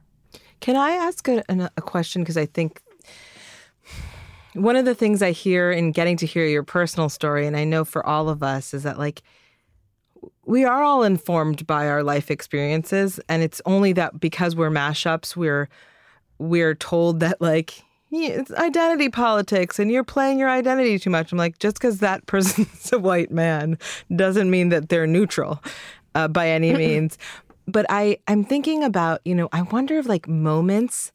Can 0.61 0.75
I 0.75 0.91
ask 0.91 1.27
a, 1.27 1.43
a 1.49 1.81
question? 1.81 2.21
Because 2.21 2.37
I 2.37 2.45
think 2.45 2.81
one 4.53 4.75
of 4.75 4.85
the 4.85 4.95
things 4.95 5.21
I 5.21 5.31
hear 5.31 5.71
in 5.71 5.91
getting 5.91 6.17
to 6.17 6.25
hear 6.25 6.45
your 6.45 6.63
personal 6.63 7.09
story, 7.09 7.47
and 7.47 7.55
I 7.55 7.63
know 7.63 7.85
for 7.85 8.05
all 8.05 8.29
of 8.29 8.43
us, 8.43 8.73
is 8.73 8.83
that 8.83 8.99
like 8.99 9.21
we 10.45 10.65
are 10.65 10.83
all 10.83 11.03
informed 11.03 11.65
by 11.65 11.87
our 11.87 12.03
life 12.03 12.29
experiences, 12.29 13.19
and 13.29 13.41
it's 13.41 13.61
only 13.65 13.93
that 13.93 14.19
because 14.19 14.55
we're 14.55 14.71
mashups, 14.71 15.35
we're 15.35 15.69
we're 16.37 16.75
told 16.75 17.19
that 17.19 17.39
like 17.41 17.83
it's 18.11 18.51
identity 18.51 19.07
politics 19.09 19.79
and 19.79 19.89
you're 19.89 20.03
playing 20.03 20.37
your 20.37 20.49
identity 20.49 20.99
too 20.99 21.09
much. 21.09 21.31
I'm 21.31 21.37
like, 21.37 21.59
just 21.59 21.75
because 21.75 21.99
that 21.99 22.25
person's 22.25 22.91
a 22.91 22.99
white 22.99 23.31
man 23.31 23.77
doesn't 24.13 24.49
mean 24.49 24.69
that 24.69 24.89
they're 24.89 25.07
neutral 25.07 25.63
uh, 26.15 26.27
by 26.27 26.49
any 26.49 26.73
means. 26.77 27.17
but 27.67 27.85
I, 27.89 28.17
I'm 28.27 28.43
thinking 28.43 28.83
about, 28.83 29.21
you 29.23 29.33
know, 29.33 29.47
I 29.53 29.61
wonder 29.61 29.97
if 29.97 30.07
like 30.07 30.27
moments 30.27 31.13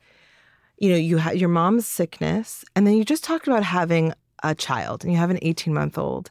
you 0.78 0.90
know, 0.90 0.96
you 0.96 1.16
have 1.18 1.36
your 1.36 1.48
mom's 1.48 1.86
sickness, 1.86 2.64
and 2.74 2.86
then 2.86 2.96
you 2.96 3.04
just 3.04 3.24
talked 3.24 3.46
about 3.46 3.62
having 3.62 4.12
a 4.42 4.54
child 4.54 5.02
and 5.02 5.12
you 5.12 5.18
have 5.18 5.30
an 5.30 5.38
18 5.42 5.72
month 5.72 5.96
old. 5.96 6.30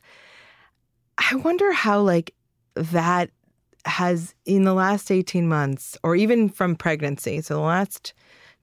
I 1.17 1.35
wonder 1.35 1.71
how, 1.71 2.01
like, 2.01 2.33
that 2.75 3.31
has 3.85 4.35
in 4.45 4.63
the 4.63 4.73
last 4.73 5.11
18 5.11 5.47
months, 5.47 5.97
or 6.03 6.15
even 6.15 6.49
from 6.49 6.75
pregnancy, 6.75 7.41
so 7.41 7.55
the 7.55 7.59
last 7.61 8.13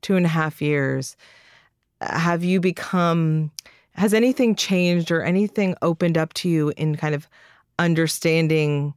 two 0.01 0.17
and 0.17 0.27
a 0.27 0.29
half 0.29 0.61
years, 0.61 1.17
have 2.01 2.43
you 2.43 2.61
become, 2.61 3.51
has 3.95 4.13
anything 4.13 4.55
changed 4.57 5.11
or 5.11 5.23
anything 5.23 5.75
opened 5.83 6.19
up 6.19 6.33
to 6.35 6.49
you 6.49 6.73
in 6.77 6.97
kind 6.97 7.15
of 7.15 7.29
understanding, 7.79 8.95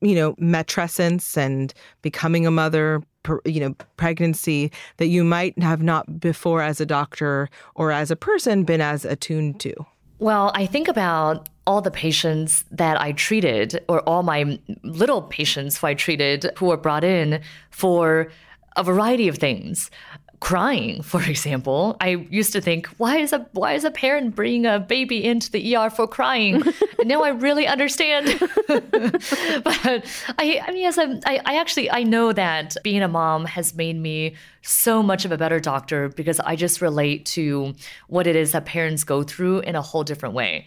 you 0.00 0.14
know, 0.14 0.34
matrescence 0.34 1.36
and 1.36 1.74
becoming 2.00 2.46
a 2.46 2.50
mother, 2.50 3.02
you 3.44 3.60
know 3.60 3.74
pregnancy 3.96 4.70
that 4.98 5.06
you 5.06 5.24
might 5.24 5.58
have 5.62 5.82
not 5.82 6.20
before 6.20 6.62
as 6.62 6.80
a 6.80 6.86
doctor 6.86 7.48
or 7.74 7.90
as 7.90 8.10
a 8.10 8.16
person 8.16 8.64
been 8.64 8.80
as 8.80 9.04
attuned 9.04 9.60
to? 9.60 9.74
Well 10.18 10.52
i 10.54 10.66
think 10.66 10.88
about 10.88 11.48
all 11.66 11.80
the 11.80 11.90
patients 11.90 12.64
that 12.70 13.00
i 13.00 13.12
treated 13.12 13.82
or 13.88 14.00
all 14.02 14.22
my 14.22 14.58
little 14.82 15.22
patients 15.22 15.78
who 15.78 15.86
i 15.86 15.94
treated 15.94 16.50
who 16.56 16.66
were 16.66 16.76
brought 16.76 17.04
in 17.04 17.40
for 17.70 18.30
a 18.76 18.82
variety 18.82 19.28
of 19.28 19.38
things 19.38 19.90
crying, 20.40 21.02
for 21.02 21.22
example. 21.22 21.96
I 22.00 22.26
used 22.30 22.52
to 22.52 22.60
think, 22.60 22.86
why 22.98 23.18
is 23.18 23.32
a 23.32 23.46
why 23.52 23.72
is 23.72 23.84
a 23.84 23.90
parent 23.90 24.34
bringing 24.34 24.66
a 24.66 24.78
baby 24.78 25.24
into 25.24 25.50
the 25.50 25.76
ER 25.76 25.90
for 25.90 26.06
crying? 26.06 26.62
and 26.98 27.08
now 27.08 27.22
I 27.22 27.30
really 27.30 27.66
understand. 27.66 28.38
but 28.68 30.04
I, 30.38 30.60
I 30.66 30.70
mean, 30.72 30.86
as 30.86 30.98
a, 30.98 31.20
I, 31.26 31.40
I 31.44 31.56
actually 31.56 31.90
I 31.90 32.02
know 32.02 32.32
that 32.32 32.76
being 32.82 33.02
a 33.02 33.08
mom 33.08 33.44
has 33.44 33.74
made 33.74 33.96
me 33.96 34.34
so 34.62 35.02
much 35.02 35.24
of 35.24 35.32
a 35.32 35.38
better 35.38 35.60
doctor 35.60 36.08
because 36.08 36.40
I 36.40 36.56
just 36.56 36.80
relate 36.80 37.26
to 37.26 37.74
what 38.08 38.26
it 38.26 38.36
is 38.36 38.52
that 38.52 38.64
parents 38.64 39.04
go 39.04 39.22
through 39.22 39.60
in 39.60 39.76
a 39.76 39.82
whole 39.82 40.04
different 40.04 40.34
way. 40.34 40.66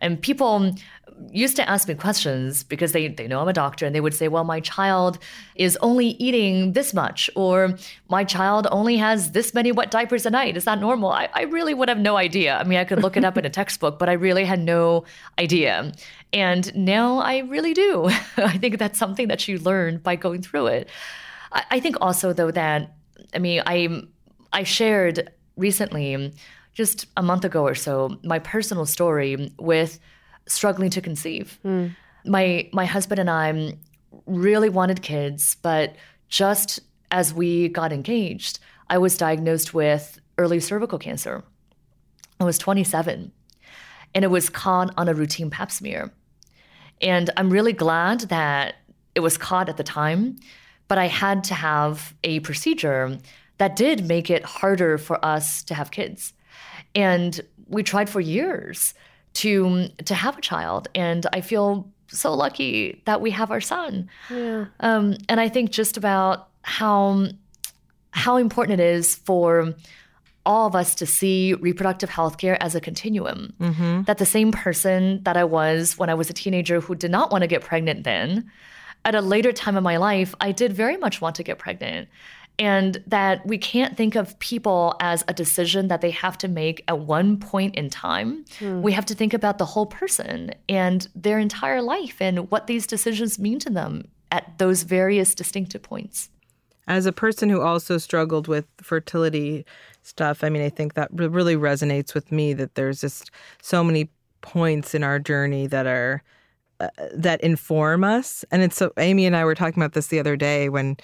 And 0.00 0.20
people 0.20 0.74
used 1.30 1.56
to 1.56 1.68
ask 1.68 1.88
me 1.88 1.94
questions 1.94 2.62
because 2.62 2.92
they, 2.92 3.08
they 3.08 3.26
know 3.26 3.40
I'm 3.40 3.48
a 3.48 3.52
doctor 3.52 3.84
and 3.84 3.94
they 3.94 4.00
would 4.00 4.14
say, 4.14 4.28
well, 4.28 4.44
my 4.44 4.60
child 4.60 5.18
is 5.56 5.76
only 5.80 6.08
eating 6.10 6.72
this 6.72 6.94
much, 6.94 7.28
or 7.34 7.76
my 8.08 8.24
child 8.24 8.66
only 8.70 8.96
has 8.98 9.32
this 9.32 9.52
many 9.52 9.72
wet 9.72 9.90
diapers 9.90 10.26
a 10.26 10.30
night. 10.30 10.56
Is 10.56 10.64
that 10.64 10.80
normal? 10.80 11.10
I, 11.10 11.28
I 11.34 11.42
really 11.42 11.74
would 11.74 11.88
have 11.88 11.98
no 11.98 12.16
idea. 12.16 12.56
I 12.56 12.64
mean, 12.64 12.78
I 12.78 12.84
could 12.84 13.02
look 13.02 13.16
it 13.16 13.24
up 13.24 13.36
in 13.36 13.44
a 13.44 13.50
textbook, 13.50 13.98
but 13.98 14.08
I 14.08 14.12
really 14.12 14.44
had 14.44 14.60
no 14.60 15.04
idea. 15.38 15.92
And 16.32 16.74
now 16.76 17.18
I 17.18 17.38
really 17.38 17.74
do. 17.74 18.06
I 18.36 18.58
think 18.58 18.78
that's 18.78 18.98
something 18.98 19.28
that 19.28 19.48
you 19.48 19.58
learn 19.58 19.98
by 19.98 20.16
going 20.16 20.42
through 20.42 20.68
it. 20.68 20.88
I, 21.52 21.64
I 21.72 21.80
think 21.80 21.96
also, 22.00 22.32
though, 22.32 22.50
that, 22.52 22.94
I 23.34 23.38
mean, 23.38 23.62
I, 23.66 24.02
I 24.52 24.62
shared 24.62 25.30
recently, 25.56 26.32
just 26.78 27.06
a 27.16 27.22
month 27.24 27.44
ago 27.44 27.64
or 27.64 27.74
so, 27.74 28.16
my 28.22 28.38
personal 28.38 28.86
story 28.86 29.52
with 29.58 29.98
struggling 30.46 30.90
to 30.90 31.00
conceive. 31.00 31.58
Mm. 31.64 31.96
My 32.24 32.70
my 32.72 32.84
husband 32.84 33.18
and 33.18 33.28
I 33.28 33.76
really 34.26 34.68
wanted 34.68 35.02
kids, 35.02 35.56
but 35.60 35.96
just 36.28 36.78
as 37.10 37.34
we 37.34 37.68
got 37.68 37.92
engaged, 37.92 38.60
I 38.88 38.98
was 38.98 39.16
diagnosed 39.16 39.74
with 39.74 40.20
early 40.38 40.60
cervical 40.60 41.00
cancer. 41.00 41.42
I 42.38 42.44
was 42.44 42.58
27, 42.58 43.32
and 44.14 44.24
it 44.24 44.28
was 44.28 44.48
caught 44.48 44.94
on 44.96 45.08
a 45.08 45.14
routine 45.14 45.50
pap 45.50 45.72
smear. 45.72 46.12
And 47.00 47.28
I'm 47.36 47.50
really 47.50 47.72
glad 47.72 48.20
that 48.36 48.76
it 49.16 49.20
was 49.20 49.36
caught 49.36 49.68
at 49.68 49.78
the 49.78 49.82
time, 49.82 50.36
but 50.86 50.96
I 50.96 51.08
had 51.08 51.42
to 51.44 51.54
have 51.54 52.14
a 52.22 52.38
procedure 52.38 53.18
that 53.56 53.74
did 53.74 54.06
make 54.06 54.30
it 54.30 54.44
harder 54.44 54.96
for 54.96 55.18
us 55.24 55.64
to 55.64 55.74
have 55.74 55.90
kids. 55.90 56.34
And 56.94 57.40
we 57.68 57.82
tried 57.82 58.08
for 58.08 58.20
years 58.20 58.94
to 59.34 59.88
to 60.04 60.14
have 60.14 60.38
a 60.38 60.40
child 60.40 60.88
and 60.94 61.26
i 61.32 61.40
feel 61.40 61.88
so 62.08 62.32
lucky 62.34 63.00
that 63.04 63.20
we 63.20 63.30
have 63.30 63.50
our 63.50 63.60
son 63.60 64.08
yeah. 64.30 64.66
um, 64.80 65.16
and 65.28 65.40
i 65.40 65.48
think 65.48 65.70
just 65.70 65.96
about 65.96 66.48
how 66.62 67.26
how 68.10 68.36
important 68.36 68.80
it 68.80 68.84
is 68.84 69.14
for 69.14 69.74
all 70.46 70.66
of 70.66 70.74
us 70.74 70.94
to 70.94 71.04
see 71.04 71.52
reproductive 71.54 72.08
health 72.08 72.38
care 72.38 72.60
as 72.62 72.74
a 72.74 72.80
continuum 72.80 73.52
mm-hmm. 73.60 74.02
that 74.04 74.18
the 74.18 74.26
same 74.26 74.50
person 74.50 75.22
that 75.22 75.36
i 75.36 75.44
was 75.44 75.98
when 75.98 76.08
i 76.08 76.14
was 76.14 76.30
a 76.30 76.32
teenager 76.32 76.80
who 76.80 76.94
did 76.94 77.10
not 77.10 77.30
want 77.30 77.42
to 77.42 77.48
get 77.48 77.62
pregnant 77.62 78.04
then 78.04 78.50
at 79.04 79.14
a 79.14 79.20
later 79.20 79.52
time 79.52 79.76
in 79.76 79.84
my 79.84 79.98
life 79.98 80.34
i 80.40 80.50
did 80.50 80.72
very 80.72 80.96
much 80.96 81.20
want 81.20 81.36
to 81.36 81.42
get 81.42 81.58
pregnant 81.58 82.08
and 82.58 83.02
that 83.06 83.46
we 83.46 83.56
can't 83.56 83.96
think 83.96 84.16
of 84.16 84.38
people 84.40 84.96
as 85.00 85.24
a 85.28 85.34
decision 85.34 85.88
that 85.88 86.00
they 86.00 86.10
have 86.10 86.36
to 86.38 86.48
make 86.48 86.82
at 86.88 86.98
one 86.98 87.36
point 87.38 87.76
in 87.76 87.88
time. 87.88 88.44
Mm. 88.58 88.82
We 88.82 88.92
have 88.92 89.06
to 89.06 89.14
think 89.14 89.32
about 89.32 89.58
the 89.58 89.64
whole 89.64 89.86
person 89.86 90.52
and 90.68 91.06
their 91.14 91.38
entire 91.38 91.80
life 91.80 92.16
and 92.20 92.50
what 92.50 92.66
these 92.66 92.86
decisions 92.86 93.38
mean 93.38 93.58
to 93.60 93.70
them 93.70 94.08
at 94.32 94.58
those 94.58 94.82
various 94.82 95.34
distinctive 95.34 95.82
points. 95.82 96.30
As 96.88 97.06
a 97.06 97.12
person 97.12 97.48
who 97.48 97.60
also 97.60 97.98
struggled 97.98 98.48
with 98.48 98.66
fertility 98.80 99.64
stuff, 100.02 100.42
I 100.42 100.48
mean, 100.48 100.62
I 100.62 100.70
think 100.70 100.94
that 100.94 101.10
really 101.12 101.54
resonates 101.54 102.14
with 102.14 102.32
me 102.32 102.54
that 102.54 102.74
there's 102.74 103.00
just 103.00 103.30
so 103.62 103.84
many 103.84 104.10
points 104.40 104.94
in 104.94 105.04
our 105.04 105.18
journey 105.18 105.66
that 105.66 105.86
are 105.86 106.22
uh, 106.80 106.88
that 107.12 107.40
inform 107.42 108.04
us. 108.04 108.44
And 108.50 108.62
it's 108.62 108.76
so 108.76 108.92
Amy 108.96 109.26
and 109.26 109.36
I 109.36 109.44
were 109.44 109.54
talking 109.54 109.82
about 109.82 109.92
this 109.92 110.06
the 110.08 110.20
other 110.20 110.36
day 110.36 110.68
when 110.68 110.96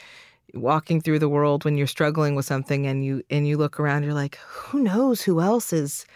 walking 0.52 1.00
through 1.00 1.18
the 1.18 1.28
world 1.28 1.64
when 1.64 1.76
you're 1.76 1.86
struggling 1.86 2.34
with 2.34 2.44
something 2.44 2.86
and 2.86 3.04
you 3.04 3.22
and 3.30 3.48
you 3.48 3.56
look 3.56 3.80
around 3.80 4.02
you're 4.02 4.14
like 4.14 4.36
who 4.46 4.80
knows 4.80 5.22
who 5.22 5.40
else 5.40 5.72
is 5.72 6.06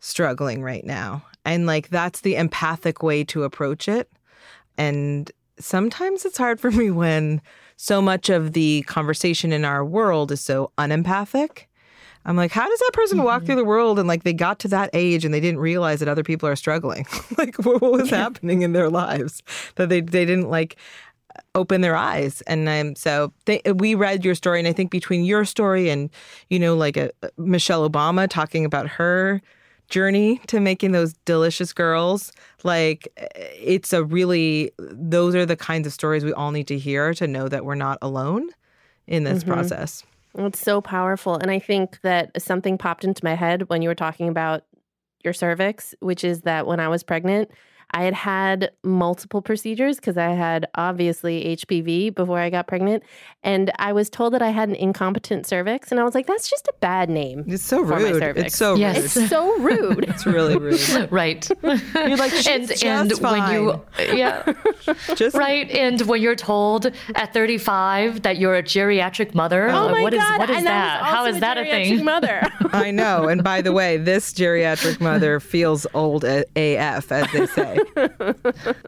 struggling 0.00 0.62
right 0.62 0.84
now 0.84 1.24
and 1.44 1.66
like 1.66 1.88
that's 1.88 2.22
the 2.22 2.36
empathic 2.36 3.02
way 3.02 3.22
to 3.22 3.44
approach 3.44 3.88
it 3.88 4.10
and 4.76 5.30
sometimes 5.58 6.24
it's 6.24 6.38
hard 6.38 6.60
for 6.60 6.70
me 6.72 6.90
when 6.90 7.40
so 7.76 8.00
much 8.00 8.30
of 8.30 8.52
the 8.52 8.82
conversation 8.82 9.52
in 9.52 9.64
our 9.64 9.84
world 9.84 10.32
is 10.32 10.40
so 10.40 10.72
unempathic 10.78 11.68
I'm 12.26 12.36
like, 12.36 12.52
how 12.52 12.66
does 12.66 12.78
that 12.78 12.92
person 12.94 13.18
mm-hmm. 13.18 13.26
walk 13.26 13.44
through 13.44 13.56
the 13.56 13.64
world 13.64 13.98
and 13.98 14.08
like 14.08 14.22
they 14.22 14.32
got 14.32 14.58
to 14.60 14.68
that 14.68 14.90
age 14.94 15.24
and 15.24 15.34
they 15.34 15.40
didn't 15.40 15.60
realize 15.60 16.00
that 16.00 16.08
other 16.08 16.22
people 16.22 16.48
are 16.48 16.56
struggling? 16.56 17.06
like, 17.38 17.56
what, 17.58 17.82
what 17.82 17.92
was 17.92 18.10
happening 18.10 18.62
in 18.62 18.72
their 18.72 18.88
lives 18.88 19.42
that 19.74 19.88
they 19.88 20.00
they 20.00 20.24
didn't 20.24 20.48
like 20.48 20.76
open 21.54 21.80
their 21.80 21.96
eyes. 21.96 22.42
And 22.42 22.68
um, 22.68 22.94
so 22.96 23.32
they, 23.44 23.60
we 23.74 23.94
read 23.94 24.24
your 24.24 24.34
story, 24.34 24.58
and 24.58 24.68
I 24.68 24.72
think 24.72 24.90
between 24.90 25.24
your 25.24 25.44
story 25.44 25.90
and 25.90 26.10
you 26.48 26.58
know, 26.58 26.74
like 26.76 26.96
a, 26.96 27.10
uh, 27.22 27.28
Michelle 27.36 27.88
Obama 27.88 28.28
talking 28.28 28.64
about 28.64 28.88
her 28.88 29.40
journey 29.88 30.40
to 30.46 30.60
making 30.60 30.92
those 30.92 31.12
delicious 31.24 31.72
girls, 31.72 32.32
like 32.62 33.08
it's 33.56 33.92
a 33.92 34.04
really 34.04 34.72
those 34.78 35.34
are 35.34 35.46
the 35.46 35.56
kinds 35.56 35.86
of 35.86 35.92
stories 35.92 36.24
we 36.24 36.32
all 36.32 36.50
need 36.50 36.68
to 36.68 36.78
hear 36.78 37.14
to 37.14 37.26
know 37.26 37.48
that 37.48 37.64
we're 37.64 37.74
not 37.74 37.98
alone 38.02 38.48
in 39.06 39.24
this 39.24 39.42
mm-hmm. 39.42 39.52
process. 39.52 40.02
It's 40.36 40.58
so 40.58 40.80
powerful, 40.80 41.36
and 41.36 41.50
I 41.50 41.60
think 41.60 42.00
that 42.02 42.42
something 42.42 42.76
popped 42.76 43.04
into 43.04 43.24
my 43.24 43.34
head 43.34 43.68
when 43.68 43.82
you 43.82 43.88
were 43.88 43.94
talking 43.94 44.28
about 44.28 44.64
your 45.22 45.32
cervix, 45.32 45.94
which 46.00 46.24
is 46.24 46.42
that 46.42 46.66
when 46.66 46.80
I 46.80 46.88
was 46.88 47.02
pregnant 47.02 47.50
I 47.94 48.02
had 48.02 48.14
had 48.14 48.72
multiple 48.82 49.40
procedures 49.40 49.96
because 49.96 50.16
I 50.16 50.30
had 50.30 50.66
obviously 50.74 51.56
HPV 51.56 52.12
before 52.12 52.40
I 52.40 52.50
got 52.50 52.66
pregnant. 52.66 53.04
And 53.44 53.70
I 53.78 53.92
was 53.92 54.10
told 54.10 54.32
that 54.32 54.42
I 54.42 54.50
had 54.50 54.68
an 54.68 54.74
incompetent 54.74 55.46
cervix. 55.46 55.92
And 55.92 56.00
I 56.00 56.02
was 56.02 56.12
like, 56.12 56.26
that's 56.26 56.50
just 56.50 56.66
a 56.66 56.72
bad 56.80 57.08
name. 57.08 57.44
It's 57.46 57.62
so 57.62 57.82
rude. 57.82 58.20
It's 58.36 58.56
so 58.56 58.74
yes. 58.74 58.96
rude. 58.96 59.04
It's 59.04 59.30
so 59.30 59.58
rude. 59.58 60.04
it's 60.08 60.26
really 60.26 60.56
rude. 60.56 61.08
right. 61.12 61.48
You're 61.62 62.16
like, 62.16 62.32
and, 62.48 62.82
and 62.82 63.12
when 63.12 63.52
you, 63.52 63.80
yeah. 63.98 64.52
just 65.14 65.36
right. 65.36 65.70
And 65.70 66.00
when 66.02 66.20
you're 66.20 66.34
told 66.34 66.90
at 67.14 67.32
35 67.32 68.22
that 68.22 68.38
you're 68.38 68.56
a 68.56 68.62
geriatric 68.64 69.36
mother, 69.36 69.68
oh 69.68 69.76
uh, 69.76 69.92
my 69.92 70.02
what 70.02 70.14
God. 70.14 70.32
is 70.32 70.38
what 70.40 70.50
is 70.50 70.56
and 70.56 70.66
that? 70.66 71.04
How 71.04 71.26
is 71.26 71.38
that 71.38 71.58
a 71.58 71.64
thing? 71.64 72.04
Mother. 72.04 72.42
I 72.72 72.90
know. 72.90 73.28
And 73.28 73.44
by 73.44 73.62
the 73.62 73.72
way, 73.72 73.98
this 73.98 74.32
geriatric 74.32 75.00
mother 75.00 75.38
feels 75.38 75.86
old 75.94 76.24
AF, 76.24 77.12
as 77.12 77.30
they 77.32 77.46
say. 77.46 77.78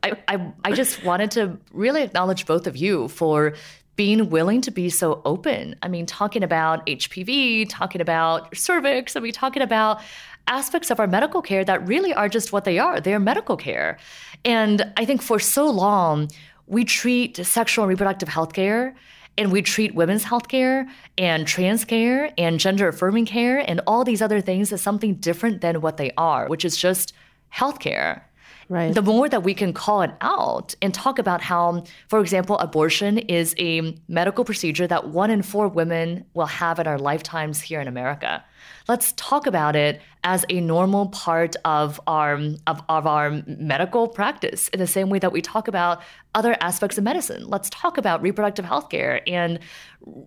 I, 0.03 0.17
I, 0.29 0.53
I 0.65 0.73
just 0.73 1.05
wanted 1.05 1.31
to 1.33 1.59
really 1.73 2.03
acknowledge 2.03 2.47
both 2.47 2.67
of 2.67 2.77
you 2.77 3.09
for 3.09 3.55
being 3.97 4.29
willing 4.29 4.61
to 4.61 4.71
be 4.71 4.91
so 4.91 5.23
open. 5.25 5.75
I 5.83 5.89
mean, 5.89 6.07
talking 6.07 6.43
about 6.43 6.87
HPV, 6.87 7.67
talking 7.69 8.01
about 8.01 8.55
cervix, 8.57 9.17
I 9.17 9.21
mean, 9.21 9.33
talking 9.33 9.63
about 9.63 10.01
aspects 10.47 10.91
of 10.91 11.01
our 11.01 11.07
medical 11.07 11.43
care 11.43 11.65
that 11.65 11.87
really 11.89 12.15
are 12.15 12.29
just 12.29 12.53
what 12.53 12.65
they 12.65 12.79
are. 12.79 13.01
They're 13.01 13.19
medical 13.19 13.57
care. 13.57 13.99
And 14.45 14.93
I 14.97 15.05
think 15.05 15.23
for 15.23 15.39
so 15.39 15.69
long, 15.69 16.31
we 16.67 16.85
treat 16.85 17.37
sexual 17.45 17.85
and 17.85 17.89
reproductive 17.89 18.29
health 18.29 18.53
care 18.53 18.95
and 19.39 19.53
we 19.53 19.63
treat 19.63 19.95
women's 19.95 20.25
health 20.25 20.49
care 20.49 20.89
and 21.19 21.47
trans 21.47 21.85
care 21.85 22.33
and 22.39 22.59
gender 22.59 22.89
affirming 22.89 23.27
care 23.27 23.59
and 23.69 23.81
all 23.87 24.05
these 24.05 24.23
other 24.23 24.41
things 24.41 24.73
as 24.73 24.81
something 24.81 25.15
different 25.17 25.61
than 25.61 25.81
what 25.81 25.97
they 25.97 26.11
are, 26.17 26.49
which 26.49 26.65
is 26.65 26.77
just 26.77 27.13
healthcare. 27.55 28.23
Right. 28.69 28.93
The 28.93 29.03
more 29.03 29.29
that 29.29 29.45
we 29.45 29.55
can 29.55 29.73
call 29.73 30.03
it 30.03 30.11
out 30.21 30.75
and 30.83 30.93
talk 30.93 31.19
about 31.19 31.41
how, 31.41 31.85
for 32.09 32.21
example, 32.21 32.59
abortion 32.59 33.19
is 33.19 33.55
a 33.59 33.97
medical 34.09 34.45
procedure 34.45 34.87
that 34.89 35.09
one 35.09 35.31
in 35.31 35.43
four 35.43 35.69
women 35.69 36.25
will 36.35 36.47
have 36.47 36.81
in 36.81 36.87
our 36.87 36.99
lifetimes 36.99 37.61
here 37.61 37.81
in 37.81 37.87
America 37.87 38.45
let's 38.89 39.13
talk 39.17 39.47
about 39.47 39.75
it 39.75 40.01
as 40.23 40.45
a 40.49 40.61
normal 40.61 41.07
part 41.09 41.55
of 41.65 42.01
our 42.07 42.35
of, 42.67 42.83
of 42.89 43.07
our 43.07 43.43
medical 43.47 44.09
practice 44.09 44.69
in 44.69 44.81
the 44.81 44.87
same 44.87 45.09
way 45.09 45.19
that 45.19 45.33
we 45.33 45.41
talk 45.41 45.69
about 45.69 46.03
other 46.35 46.57
aspects 46.61 46.99
of 46.99 47.05
medicine. 47.05 47.49
Let's 47.49 47.71
talk 47.71 47.97
about 47.97 48.23
reproductive 48.23 48.65
health 48.65 48.91
care 48.91 49.23
and 49.27 49.59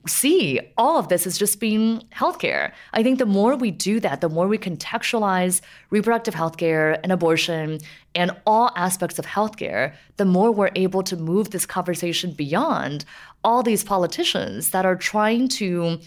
see 0.08 0.60
all 0.78 0.98
of 0.98 1.10
this 1.10 1.28
as 1.28 1.38
just 1.38 1.60
being 1.60 2.02
healthcare. 2.15 2.72
I 2.93 3.04
think 3.04 3.19
the 3.19 3.26
more 3.26 3.56
we 3.56 3.72
do 3.72 4.00
that, 4.00 4.22
the 4.22 4.30
more 4.30 4.48
we 4.48 4.58
contextualize 4.58 5.62
reproductive 5.89 6.34
health 6.34 6.58
care 6.58 7.00
and 7.04 7.12
abortion 7.12 7.80
and 8.15 8.32
all 8.45 8.72
aspects 8.76 9.19
of 9.19 9.26
healthcare, 9.26 9.93
the 10.17 10.26
more 10.26 10.52
we're 10.52 10.72
able 10.76 11.04
to 11.04 11.15
move 11.15 11.52
this 11.52 11.65
conversation 11.65 12.32
beyond 12.32 13.06
all 13.43 13.63
these 13.63 13.84
politicians 13.84 14.72
that 14.72 14.86
are 14.86 14.95
trying 14.95 15.48
to 15.48 16.00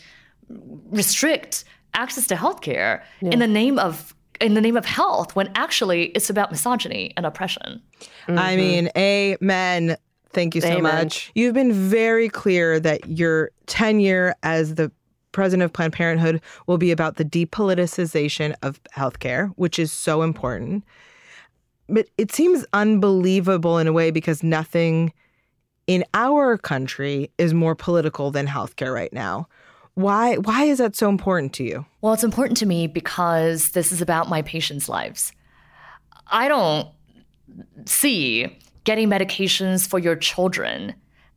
restrict 0.90 1.64
access 1.94 2.26
to 2.28 2.34
healthcare 2.34 3.02
yeah. 3.20 3.30
in 3.30 3.38
the 3.38 3.46
name 3.46 3.78
of 3.78 4.14
in 4.40 4.54
the 4.54 4.60
name 4.60 4.76
of 4.76 4.84
health 4.84 5.36
when 5.36 5.50
actually 5.54 6.06
it's 6.06 6.28
about 6.28 6.50
misogyny 6.50 7.12
and 7.16 7.24
oppression. 7.24 7.80
Mm-hmm. 8.26 8.38
I 8.38 8.56
mean, 8.56 8.90
amen. 8.96 9.96
Thank 10.30 10.54
you 10.54 10.60
so 10.60 10.68
amen. 10.68 10.82
much. 10.82 11.30
You've 11.34 11.54
been 11.54 11.72
very 11.72 12.28
clear 12.28 12.80
that 12.80 13.08
your 13.08 13.50
tenure 13.66 14.34
as 14.42 14.74
the 14.74 14.90
president 15.30 15.64
of 15.64 15.72
Planned 15.72 15.92
Parenthood 15.92 16.40
will 16.66 16.78
be 16.78 16.90
about 16.90 17.16
the 17.16 17.24
depoliticization 17.24 18.54
of 18.62 18.80
healthcare, 18.96 19.52
which 19.56 19.78
is 19.78 19.92
so 19.92 20.22
important. 20.22 20.84
But 21.88 22.08
it 22.16 22.32
seems 22.32 22.64
unbelievable 22.72 23.78
in 23.78 23.86
a 23.86 23.92
way 23.92 24.10
because 24.10 24.42
nothing 24.42 25.12
in 25.86 26.04
our 26.14 26.56
country 26.56 27.30
is 27.38 27.52
more 27.52 27.74
political 27.74 28.30
than 28.30 28.46
healthcare 28.46 28.94
right 28.94 29.12
now. 29.12 29.48
Why 29.94 30.36
why 30.36 30.64
is 30.64 30.78
that 30.78 30.96
so 30.96 31.08
important 31.08 31.52
to 31.54 31.64
you? 31.64 31.84
Well, 32.00 32.14
it's 32.14 32.24
important 32.24 32.56
to 32.58 32.66
me 32.66 32.86
because 32.86 33.70
this 33.70 33.92
is 33.92 34.00
about 34.00 34.28
my 34.28 34.42
patients' 34.42 34.88
lives. 34.88 35.32
I 36.28 36.48
don't 36.48 36.88
see 37.84 38.58
getting 38.84 39.08
medications 39.08 39.86
for 39.86 39.98
your 39.98 40.16
children 40.16 40.94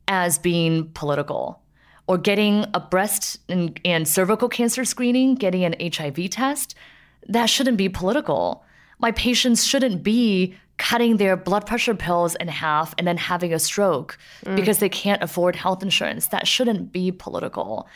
as 0.07 0.37
being 0.37 0.89
political 0.91 1.61
or 2.07 2.17
getting 2.17 2.65
a 2.73 2.79
breast 2.79 3.39
and, 3.49 3.79
and, 3.83 4.07
cervical 4.07 4.47
cancer 4.47 4.85
screening, 4.85 5.35
getting 5.35 5.63
an 5.65 5.75
HIV 5.79 6.29
test. 6.29 6.75
That 7.27 7.47
shouldn't 7.47 7.77
be 7.77 7.89
political. 7.89 8.63
My 8.99 9.11
patients 9.11 9.65
shouldn't 9.65 10.03
be 10.03 10.55
cutting 10.77 11.17
their 11.17 11.35
blood 11.35 11.65
pressure 11.65 11.95
pills 11.95 12.35
in 12.35 12.47
half 12.47 12.93
and 12.97 13.07
then 13.07 13.17
having 13.17 13.53
a 13.53 13.59
stroke 13.59 14.17
mm. 14.45 14.55
because 14.55 14.79
they 14.79 14.89
can't 14.89 15.23
afford 15.23 15.55
health 15.55 15.81
insurance. 15.81 16.27
That 16.27 16.47
shouldn't 16.47 16.91
be 16.91 17.11
political. 17.11 17.87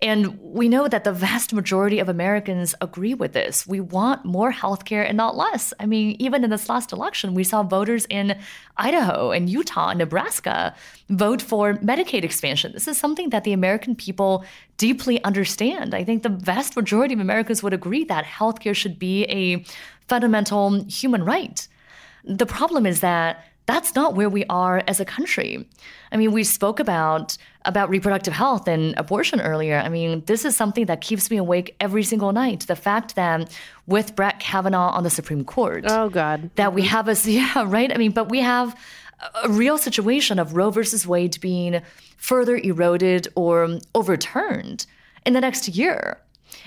And 0.00 0.38
we 0.40 0.68
know 0.68 0.86
that 0.86 1.02
the 1.02 1.12
vast 1.12 1.52
majority 1.52 1.98
of 1.98 2.08
Americans 2.08 2.72
agree 2.80 3.14
with 3.14 3.32
this. 3.32 3.66
We 3.66 3.80
want 3.80 4.24
more 4.24 4.52
healthcare 4.52 5.04
and 5.04 5.16
not 5.16 5.36
less. 5.36 5.72
I 5.80 5.86
mean, 5.86 6.14
even 6.20 6.44
in 6.44 6.50
this 6.50 6.68
last 6.68 6.92
election, 6.92 7.34
we 7.34 7.42
saw 7.42 7.64
voters 7.64 8.06
in 8.08 8.38
Idaho 8.76 9.32
and 9.32 9.50
Utah 9.50 9.88
and 9.88 9.98
Nebraska 9.98 10.76
vote 11.08 11.42
for 11.42 11.74
Medicaid 11.74 12.22
expansion. 12.22 12.70
This 12.72 12.86
is 12.86 12.96
something 12.96 13.30
that 13.30 13.42
the 13.42 13.52
American 13.52 13.96
people 13.96 14.44
deeply 14.76 15.22
understand. 15.24 15.94
I 15.94 16.04
think 16.04 16.22
the 16.22 16.28
vast 16.28 16.76
majority 16.76 17.14
of 17.14 17.20
Americans 17.20 17.64
would 17.64 17.74
agree 17.74 18.04
that 18.04 18.24
healthcare 18.24 18.76
should 18.76 19.00
be 19.00 19.24
a 19.24 19.64
fundamental 20.06 20.84
human 20.84 21.24
right. 21.24 21.66
The 22.24 22.46
problem 22.46 22.86
is 22.86 23.00
that 23.00 23.44
that's 23.68 23.94
not 23.94 24.14
where 24.14 24.30
we 24.30 24.46
are 24.48 24.82
as 24.88 24.98
a 24.98 25.04
country. 25.04 25.68
I 26.10 26.16
mean, 26.16 26.32
we 26.32 26.42
spoke 26.42 26.80
about 26.80 27.36
about 27.66 27.90
reproductive 27.90 28.32
health 28.32 28.66
and 28.66 28.94
abortion 28.96 29.42
earlier. 29.42 29.76
I 29.76 29.90
mean, 29.90 30.22
this 30.24 30.46
is 30.46 30.56
something 30.56 30.86
that 30.86 31.02
keeps 31.02 31.30
me 31.30 31.36
awake 31.36 31.76
every 31.78 32.02
single 32.02 32.32
night. 32.32 32.60
The 32.60 32.74
fact 32.74 33.14
that 33.16 33.54
with 33.86 34.16
Brett 34.16 34.40
Kavanaugh 34.40 34.92
on 34.92 35.04
the 35.04 35.10
Supreme 35.10 35.44
Court, 35.44 35.84
oh 35.86 36.08
god, 36.08 36.48
that 36.54 36.72
we 36.72 36.82
have 36.82 37.08
a 37.08 37.16
yeah, 37.30 37.64
right? 37.66 37.92
I 37.92 37.98
mean, 37.98 38.12
but 38.12 38.30
we 38.30 38.40
have 38.40 38.74
a 39.44 39.50
real 39.50 39.76
situation 39.76 40.38
of 40.38 40.56
Roe 40.56 40.70
versus 40.70 41.06
Wade 41.06 41.38
being 41.42 41.82
further 42.16 42.56
eroded 42.56 43.28
or 43.34 43.78
overturned 43.94 44.86
in 45.26 45.34
the 45.34 45.42
next 45.42 45.68
year. 45.68 46.18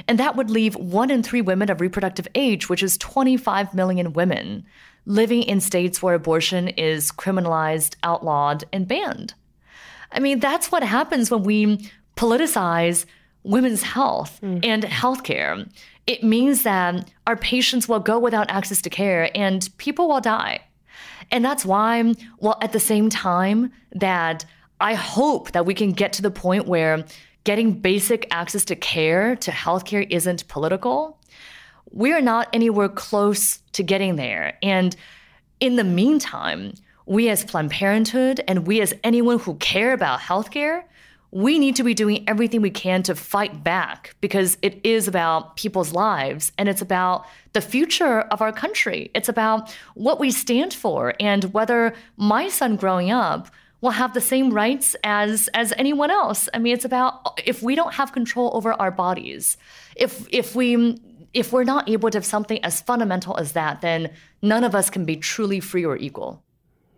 And 0.07 0.19
that 0.19 0.35
would 0.35 0.51
leave 0.51 0.75
one 0.75 1.09
in 1.09 1.23
three 1.23 1.41
women 1.41 1.71
of 1.71 1.81
reproductive 1.81 2.27
age, 2.35 2.69
which 2.69 2.83
is 2.83 2.97
25 2.99 3.73
million 3.73 4.13
women, 4.13 4.65
living 5.05 5.43
in 5.43 5.59
states 5.59 6.01
where 6.01 6.15
abortion 6.15 6.67
is 6.69 7.11
criminalized, 7.11 7.95
outlawed, 8.03 8.63
and 8.71 8.87
banned. 8.87 9.33
I 10.11 10.19
mean, 10.19 10.39
that's 10.39 10.71
what 10.71 10.83
happens 10.83 11.31
when 11.31 11.43
we 11.43 11.89
politicize 12.15 13.05
women's 13.43 13.81
health 13.81 14.39
mm. 14.43 14.63
and 14.63 14.83
healthcare. 14.83 15.69
It 16.05 16.23
means 16.23 16.63
that 16.63 17.09
our 17.25 17.35
patients 17.35 17.87
will 17.87 17.99
go 17.99 18.19
without 18.19 18.51
access 18.51 18.81
to 18.83 18.89
care 18.89 19.29
and 19.35 19.67
people 19.77 20.07
will 20.07 20.21
die. 20.21 20.61
And 21.31 21.45
that's 21.45 21.65
why, 21.65 22.13
well, 22.39 22.57
at 22.61 22.73
the 22.73 22.79
same 22.79 23.09
time 23.09 23.71
that 23.93 24.45
I 24.79 24.95
hope 24.95 25.51
that 25.51 25.65
we 25.65 25.73
can 25.73 25.93
get 25.93 26.13
to 26.13 26.21
the 26.21 26.31
point 26.31 26.67
where 26.67 27.05
getting 27.43 27.71
basic 27.73 28.27
access 28.31 28.65
to 28.65 28.75
care, 28.75 29.35
to 29.37 29.51
healthcare, 29.51 30.05
isn't 30.09 30.47
political 30.47 31.17
we 31.89 32.13
are 32.13 32.21
not 32.21 32.47
anywhere 32.53 32.89
close 32.89 33.59
to 33.73 33.83
getting 33.83 34.15
there. 34.15 34.57
And 34.61 34.95
in 35.59 35.75
the 35.75 35.83
meantime, 35.83 36.73
we 37.05 37.29
as 37.29 37.43
Planned 37.43 37.71
Parenthood 37.71 38.41
and 38.47 38.67
we 38.67 38.81
as 38.81 38.93
anyone 39.03 39.39
who 39.39 39.55
care 39.55 39.93
about 39.93 40.19
healthcare, 40.19 40.83
we 41.31 41.59
need 41.59 41.77
to 41.77 41.83
be 41.83 41.93
doing 41.93 42.27
everything 42.27 42.61
we 42.61 42.69
can 42.69 43.03
to 43.03 43.15
fight 43.15 43.63
back 43.63 44.15
because 44.19 44.57
it 44.61 44.79
is 44.83 45.07
about 45.07 45.55
people's 45.55 45.93
lives 45.93 46.51
and 46.57 46.67
it's 46.67 46.81
about 46.81 47.25
the 47.53 47.61
future 47.61 48.21
of 48.21 48.41
our 48.41 48.51
country. 48.51 49.09
It's 49.15 49.29
about 49.29 49.73
what 49.95 50.19
we 50.19 50.29
stand 50.29 50.73
for 50.73 51.13
and 51.19 51.45
whether 51.53 51.93
my 52.17 52.49
son 52.49 52.75
growing 52.75 53.11
up 53.11 53.47
will 53.79 53.91
have 53.91 54.13
the 54.13 54.21
same 54.21 54.53
rights 54.53 54.95
as 55.03 55.49
as 55.53 55.73
anyone 55.77 56.11
else. 56.11 56.47
I 56.53 56.59
mean, 56.59 56.73
it's 56.73 56.85
about 56.85 57.39
if 57.45 57.63
we 57.63 57.75
don't 57.75 57.93
have 57.93 58.11
control 58.11 58.51
over 58.53 58.73
our 58.73 58.91
bodies, 58.91 59.57
if 59.95 60.27
if 60.31 60.55
we 60.55 60.99
if 61.33 61.53
we're 61.53 61.63
not 61.63 61.89
able 61.89 62.09
to 62.09 62.17
have 62.17 62.25
something 62.25 62.63
as 62.63 62.81
fundamental 62.81 63.37
as 63.37 63.53
that, 63.53 63.81
then 63.81 64.11
none 64.41 64.63
of 64.63 64.75
us 64.75 64.89
can 64.89 65.05
be 65.05 65.15
truly 65.15 65.59
free 65.59 65.85
or 65.85 65.97
equal. 65.97 66.43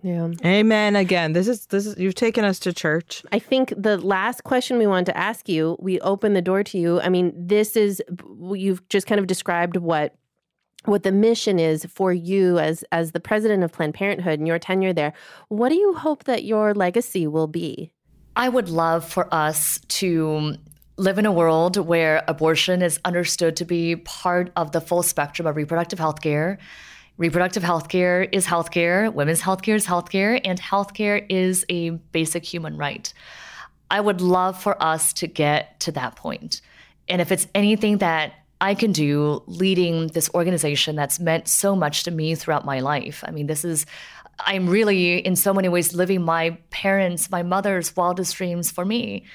Yeah. 0.01 0.31
Amen. 0.43 0.97
Again, 0.97 1.31
this 1.31 1.47
is 1.47 1.67
this 1.67 1.85
is 1.85 1.97
you've 1.97 2.15
taken 2.15 2.43
us 2.43 2.59
to 2.59 2.73
church. 2.73 3.23
I 3.31 3.39
think 3.39 3.73
the 3.77 3.97
last 3.97 4.43
question 4.43 4.77
we 4.77 4.85
wanted 4.85 5.05
to 5.05 5.17
ask 5.17 5.47
you, 5.47 5.77
we 5.79 5.99
open 6.01 6.33
the 6.33 6.41
door 6.41 6.61
to 6.63 6.77
you. 6.77 6.99
I 6.99 7.07
mean, 7.07 7.31
this 7.35 7.77
is 7.77 8.01
you've 8.51 8.87
just 8.89 9.07
kind 9.07 9.19
of 9.19 9.27
described 9.27 9.77
what 9.77 10.15
what 10.83 11.03
the 11.03 11.13
mission 11.13 11.57
is 11.57 11.85
for 11.85 12.11
you 12.11 12.59
as 12.59 12.83
as 12.91 13.13
the 13.13 13.21
president 13.21 13.63
of 13.63 13.71
Planned 13.71 13.93
Parenthood 13.93 14.39
and 14.39 14.47
your 14.47 14.59
tenure 14.59 14.91
there. 14.91 15.13
What 15.47 15.69
do 15.69 15.75
you 15.75 15.93
hope 15.93 16.25
that 16.25 16.43
your 16.43 16.73
legacy 16.73 17.25
will 17.25 17.47
be? 17.47 17.93
I 18.35 18.49
would 18.49 18.67
love 18.67 19.07
for 19.07 19.33
us 19.33 19.79
to 19.87 20.57
live 20.97 21.17
in 21.17 21.25
a 21.25 21.31
world 21.31 21.77
where 21.77 22.23
abortion 22.27 22.81
is 22.81 22.99
understood 23.03 23.55
to 23.57 23.65
be 23.65 23.95
part 23.95 24.51
of 24.55 24.71
the 24.71 24.81
full 24.81 25.01
spectrum 25.01 25.47
of 25.47 25.55
reproductive 25.55 25.97
health 25.97 26.21
care. 26.21 26.59
Reproductive 27.17 27.63
health 27.63 27.89
care 27.89 28.23
is 28.23 28.45
health 28.45 28.71
care, 28.71 29.09
women's 29.09 29.41
health 29.41 29.61
care 29.61 29.75
is 29.75 29.85
health 29.85 30.09
care, 30.09 30.39
and 30.43 30.59
health 30.59 30.93
care 30.93 31.17
is 31.29 31.65
a 31.69 31.91
basic 31.91 32.43
human 32.43 32.77
right. 32.77 33.13
I 33.89 33.99
would 33.99 34.21
love 34.21 34.59
for 34.61 34.81
us 34.81 35.13
to 35.13 35.27
get 35.27 35.79
to 35.81 35.91
that 35.93 36.15
point. 36.15 36.61
And 37.07 37.21
if 37.21 37.31
it's 37.31 37.47
anything 37.53 37.99
that 37.99 38.33
I 38.61 38.75
can 38.75 38.91
do 38.91 39.43
leading 39.45 40.07
this 40.07 40.29
organization 40.33 40.95
that's 40.95 41.19
meant 41.19 41.47
so 41.47 41.75
much 41.75 42.03
to 42.03 42.11
me 42.11 42.33
throughout 42.33 42.65
my 42.65 42.79
life, 42.79 43.23
I 43.27 43.31
mean, 43.31 43.47
this 43.47 43.65
is 43.65 43.85
I'm 44.39 44.67
really, 44.67 45.19
in 45.19 45.35
so 45.35 45.53
many 45.53 45.69
ways, 45.69 45.93
living 45.93 46.23
my 46.23 46.57
parents, 46.71 47.29
my 47.29 47.43
mother's 47.43 47.95
wildest 47.95 48.35
dreams 48.35 48.71
for 48.71 48.83
me 48.83 49.25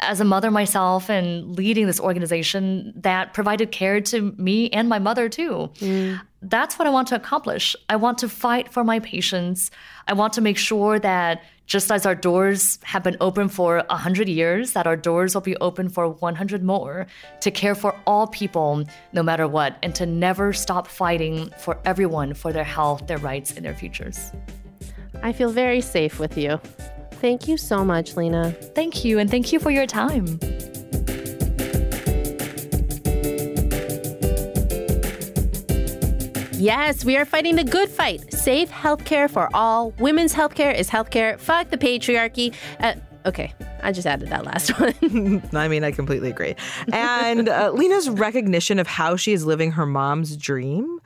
as 0.00 0.20
a 0.20 0.24
mother 0.24 0.50
myself 0.50 1.08
and 1.08 1.56
leading 1.56 1.86
this 1.86 2.00
organization 2.00 2.92
that 2.96 3.32
provided 3.32 3.72
care 3.72 4.00
to 4.00 4.34
me 4.36 4.68
and 4.70 4.88
my 4.88 4.98
mother 4.98 5.28
too. 5.28 5.70
Mm. 5.76 6.20
That's 6.42 6.78
what 6.78 6.86
I 6.86 6.90
want 6.90 7.08
to 7.08 7.16
accomplish. 7.16 7.74
I 7.88 7.96
want 7.96 8.18
to 8.18 8.28
fight 8.28 8.70
for 8.72 8.84
my 8.84 9.00
patients. 9.00 9.70
I 10.06 10.12
want 10.12 10.34
to 10.34 10.40
make 10.40 10.58
sure 10.58 10.98
that 10.98 11.42
just 11.66 11.90
as 11.90 12.06
our 12.06 12.14
doors 12.14 12.78
have 12.84 13.02
been 13.02 13.16
open 13.20 13.48
for 13.48 13.82
100 13.88 14.28
years, 14.28 14.72
that 14.72 14.86
our 14.86 14.96
doors 14.96 15.34
will 15.34 15.40
be 15.40 15.56
open 15.56 15.88
for 15.88 16.08
100 16.08 16.62
more 16.62 17.06
to 17.40 17.50
care 17.50 17.74
for 17.74 17.98
all 18.06 18.28
people, 18.28 18.84
no 19.12 19.22
matter 19.22 19.48
what, 19.48 19.76
and 19.82 19.94
to 19.96 20.06
never 20.06 20.52
stop 20.52 20.86
fighting 20.86 21.50
for 21.58 21.78
everyone 21.84 22.34
for 22.34 22.52
their 22.52 22.64
health, 22.64 23.06
their 23.08 23.18
rights, 23.18 23.50
and 23.56 23.64
their 23.64 23.74
futures. 23.74 24.30
I 25.22 25.32
feel 25.32 25.50
very 25.50 25.80
safe 25.80 26.20
with 26.20 26.38
you. 26.38 26.60
Thank 27.20 27.48
you 27.48 27.56
so 27.56 27.84
much, 27.84 28.14
Leana. 28.14 28.54
Thank 28.74 29.04
you, 29.04 29.18
and 29.18 29.30
thank 29.30 29.52
you 29.52 29.58
for 29.58 29.70
your 29.70 29.86
time. 29.86 30.38
Yes, 36.58 37.04
we 37.04 37.16
are 37.16 37.26
fighting 37.26 37.56
the 37.56 37.64
good 37.64 37.90
fight. 37.90 38.32
Safe 38.32 38.70
healthcare 38.70 39.30
for 39.30 39.48
all. 39.54 39.90
Women's 39.98 40.34
healthcare 40.34 40.74
is 40.74 40.88
healthcare. 40.88 41.38
Fuck 41.38 41.68
the 41.68 41.76
patriarchy. 41.76 42.54
Uh, 42.80 42.94
okay, 43.26 43.52
I 43.82 43.92
just 43.92 44.06
added 44.06 44.30
that 44.30 44.44
last 44.44 44.70
one. 44.80 45.42
I 45.52 45.68
mean, 45.68 45.84
I 45.84 45.92
completely 45.92 46.30
agree. 46.30 46.56
And 46.92 47.48
uh, 47.50 47.72
Leana's 47.72 48.08
recognition 48.08 48.78
of 48.78 48.86
how 48.86 49.16
she 49.16 49.32
is 49.32 49.44
living 49.44 49.72
her 49.72 49.84
mom's 49.84 50.36
dream 50.36 51.00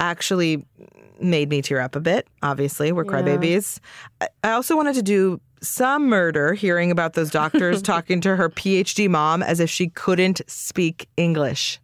actually 0.00 0.66
made 1.22 1.48
me 1.48 1.62
tear 1.62 1.80
up 1.80 1.96
a 1.96 2.00
bit. 2.00 2.26
Obviously, 2.42 2.92
we're 2.92 3.04
yeah. 3.04 3.10
crybabies. 3.10 3.78
I 4.42 4.52
also 4.52 4.76
wanted 4.76 4.94
to 4.94 5.02
do 5.02 5.40
some 5.62 6.08
murder 6.08 6.54
hearing 6.54 6.90
about 6.90 7.14
those 7.14 7.30
doctors 7.30 7.80
talking 7.82 8.20
to 8.22 8.36
her 8.36 8.48
PhD 8.48 9.08
mom 9.08 9.42
as 9.42 9.60
if 9.60 9.70
she 9.70 9.88
couldn't 9.88 10.40
speak 10.46 11.08
English. 11.16 11.80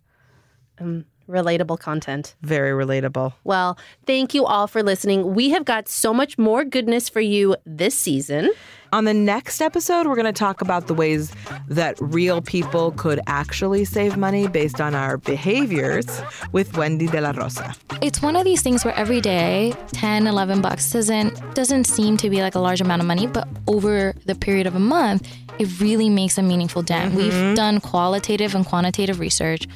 Um, 0.80 1.04
relatable 1.28 1.78
content. 1.78 2.34
Very 2.42 2.72
relatable. 2.72 3.34
Well, 3.44 3.78
thank 4.06 4.34
you 4.34 4.46
all 4.46 4.66
for 4.66 4.82
listening. 4.82 5.34
We 5.34 5.50
have 5.50 5.64
got 5.64 5.88
so 5.88 6.12
much 6.12 6.38
more 6.38 6.64
goodness 6.64 7.08
for 7.08 7.20
you 7.20 7.56
this 7.66 7.96
season. 7.96 8.50
On 8.92 9.04
the 9.04 9.12
next 9.14 9.60
episode, 9.60 10.06
we're 10.06 10.14
going 10.14 10.24
to 10.24 10.32
talk 10.32 10.62
about 10.62 10.86
the 10.86 10.94
ways 10.94 11.30
that 11.68 11.96
real 12.00 12.40
people 12.40 12.92
could 12.92 13.20
actually 13.26 13.84
save 13.84 14.16
money 14.16 14.48
based 14.48 14.80
on 14.80 14.94
our 14.94 15.18
behaviors 15.18 16.22
with 16.52 16.76
Wendy 16.76 17.06
de 17.06 17.20
la 17.20 17.32
Rosa. 17.32 17.74
It's 18.00 18.22
one 18.22 18.34
of 18.34 18.44
these 18.44 18.62
things 18.62 18.84
where 18.84 18.94
every 18.94 19.20
day 19.20 19.74
10, 19.92 20.26
11 20.26 20.62
bucks 20.62 20.90
doesn't 20.90 21.54
doesn't 21.54 21.84
seem 21.84 22.16
to 22.16 22.30
be 22.30 22.40
like 22.40 22.54
a 22.54 22.60
large 22.60 22.80
amount 22.80 23.02
of 23.02 23.06
money, 23.06 23.26
but 23.26 23.46
over 23.66 24.14
the 24.24 24.34
period 24.34 24.66
of 24.66 24.74
a 24.74 24.80
month, 24.80 25.28
it 25.58 25.80
really 25.80 26.08
makes 26.08 26.38
a 26.38 26.42
meaningful 26.42 26.82
dent. 26.82 27.12
Mm-hmm. 27.12 27.18
We've 27.18 27.56
done 27.56 27.80
qualitative 27.80 28.54
and 28.54 28.64
quantitative 28.64 29.20
research 29.20 29.66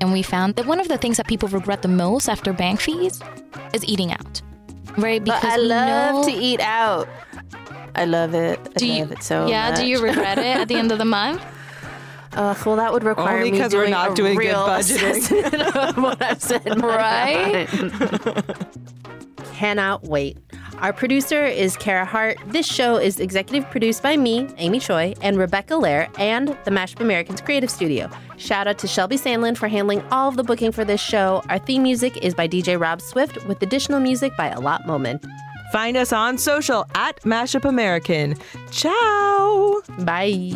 and 0.00 0.12
we 0.12 0.22
found 0.22 0.56
that 0.56 0.66
one 0.66 0.80
of 0.80 0.88
the 0.88 0.98
things 0.98 1.16
that 1.16 1.26
people 1.26 1.48
regret 1.48 1.82
the 1.82 1.88
most 1.88 2.28
after 2.28 2.52
bank 2.52 2.80
fees 2.80 3.20
is 3.72 3.84
eating 3.84 4.12
out. 4.12 4.42
Right? 4.96 5.22
Because 5.22 5.42
but 5.42 5.52
I 5.52 5.56
love 5.56 6.26
know... 6.26 6.32
to 6.32 6.38
eat 6.38 6.60
out. 6.60 7.08
I 7.98 8.04
love 8.04 8.34
it. 8.34 8.58
I 8.60 8.72
do 8.78 8.86
love 8.86 8.96
you, 9.10 9.16
it 9.16 9.22
so 9.22 9.46
Yeah, 9.46 9.70
much. 9.70 9.80
do 9.80 9.86
you 9.86 10.00
regret 10.02 10.38
it 10.38 10.44
at 10.56 10.68
the 10.68 10.74
end 10.76 10.92
of 10.92 10.98
the 10.98 11.04
month? 11.18 11.42
Uh, 12.34 12.54
well, 12.64 12.76
that 12.76 12.92
would 12.92 13.02
require 13.04 13.38
Only 13.38 13.50
because 13.50 13.74
we're 13.74 13.88
not 13.88 14.14
doing 14.14 14.36
good 14.38 14.54
budgeting. 14.54 15.96
what 16.02 16.20
I've 16.22 16.40
said, 16.42 16.80
right? 16.82 17.66
Cannot 19.54 20.04
wait. 20.04 20.36
Our 20.78 20.92
producer 20.92 21.44
is 21.44 21.76
Kara 21.76 22.04
Hart. 22.04 22.38
This 22.46 22.64
show 22.64 22.96
is 22.96 23.18
executive 23.18 23.68
produced 23.70 24.00
by 24.04 24.16
me, 24.16 24.46
Amy 24.58 24.78
Choi, 24.78 25.14
and 25.22 25.36
Rebecca 25.36 25.74
Lehrer, 25.74 26.08
and 26.20 26.56
the 26.64 26.70
Mash-Up 26.70 27.00
Americans 27.00 27.40
Creative 27.40 27.68
Studio. 27.68 28.08
Shout 28.36 28.68
out 28.68 28.78
to 28.78 28.86
Shelby 28.86 29.16
Sandlin 29.16 29.56
for 29.56 29.66
handling 29.66 30.00
all 30.12 30.28
of 30.28 30.36
the 30.36 30.44
booking 30.44 30.70
for 30.70 30.84
this 30.84 31.00
show. 31.00 31.42
Our 31.48 31.58
theme 31.58 31.82
music 31.82 32.18
is 32.18 32.34
by 32.34 32.46
DJ 32.46 32.78
Rob 32.80 33.00
Swift, 33.00 33.44
with 33.48 33.60
additional 33.62 33.98
music 33.98 34.36
by 34.36 34.50
Alot 34.50 34.86
Moment. 34.86 35.24
Find 35.72 35.96
us 35.96 36.12
on 36.12 36.38
social 36.38 36.86
at 36.94 37.20
Mashup 37.22 37.64
American. 37.64 38.36
Ciao. 38.70 39.82
Bye. 40.00 40.52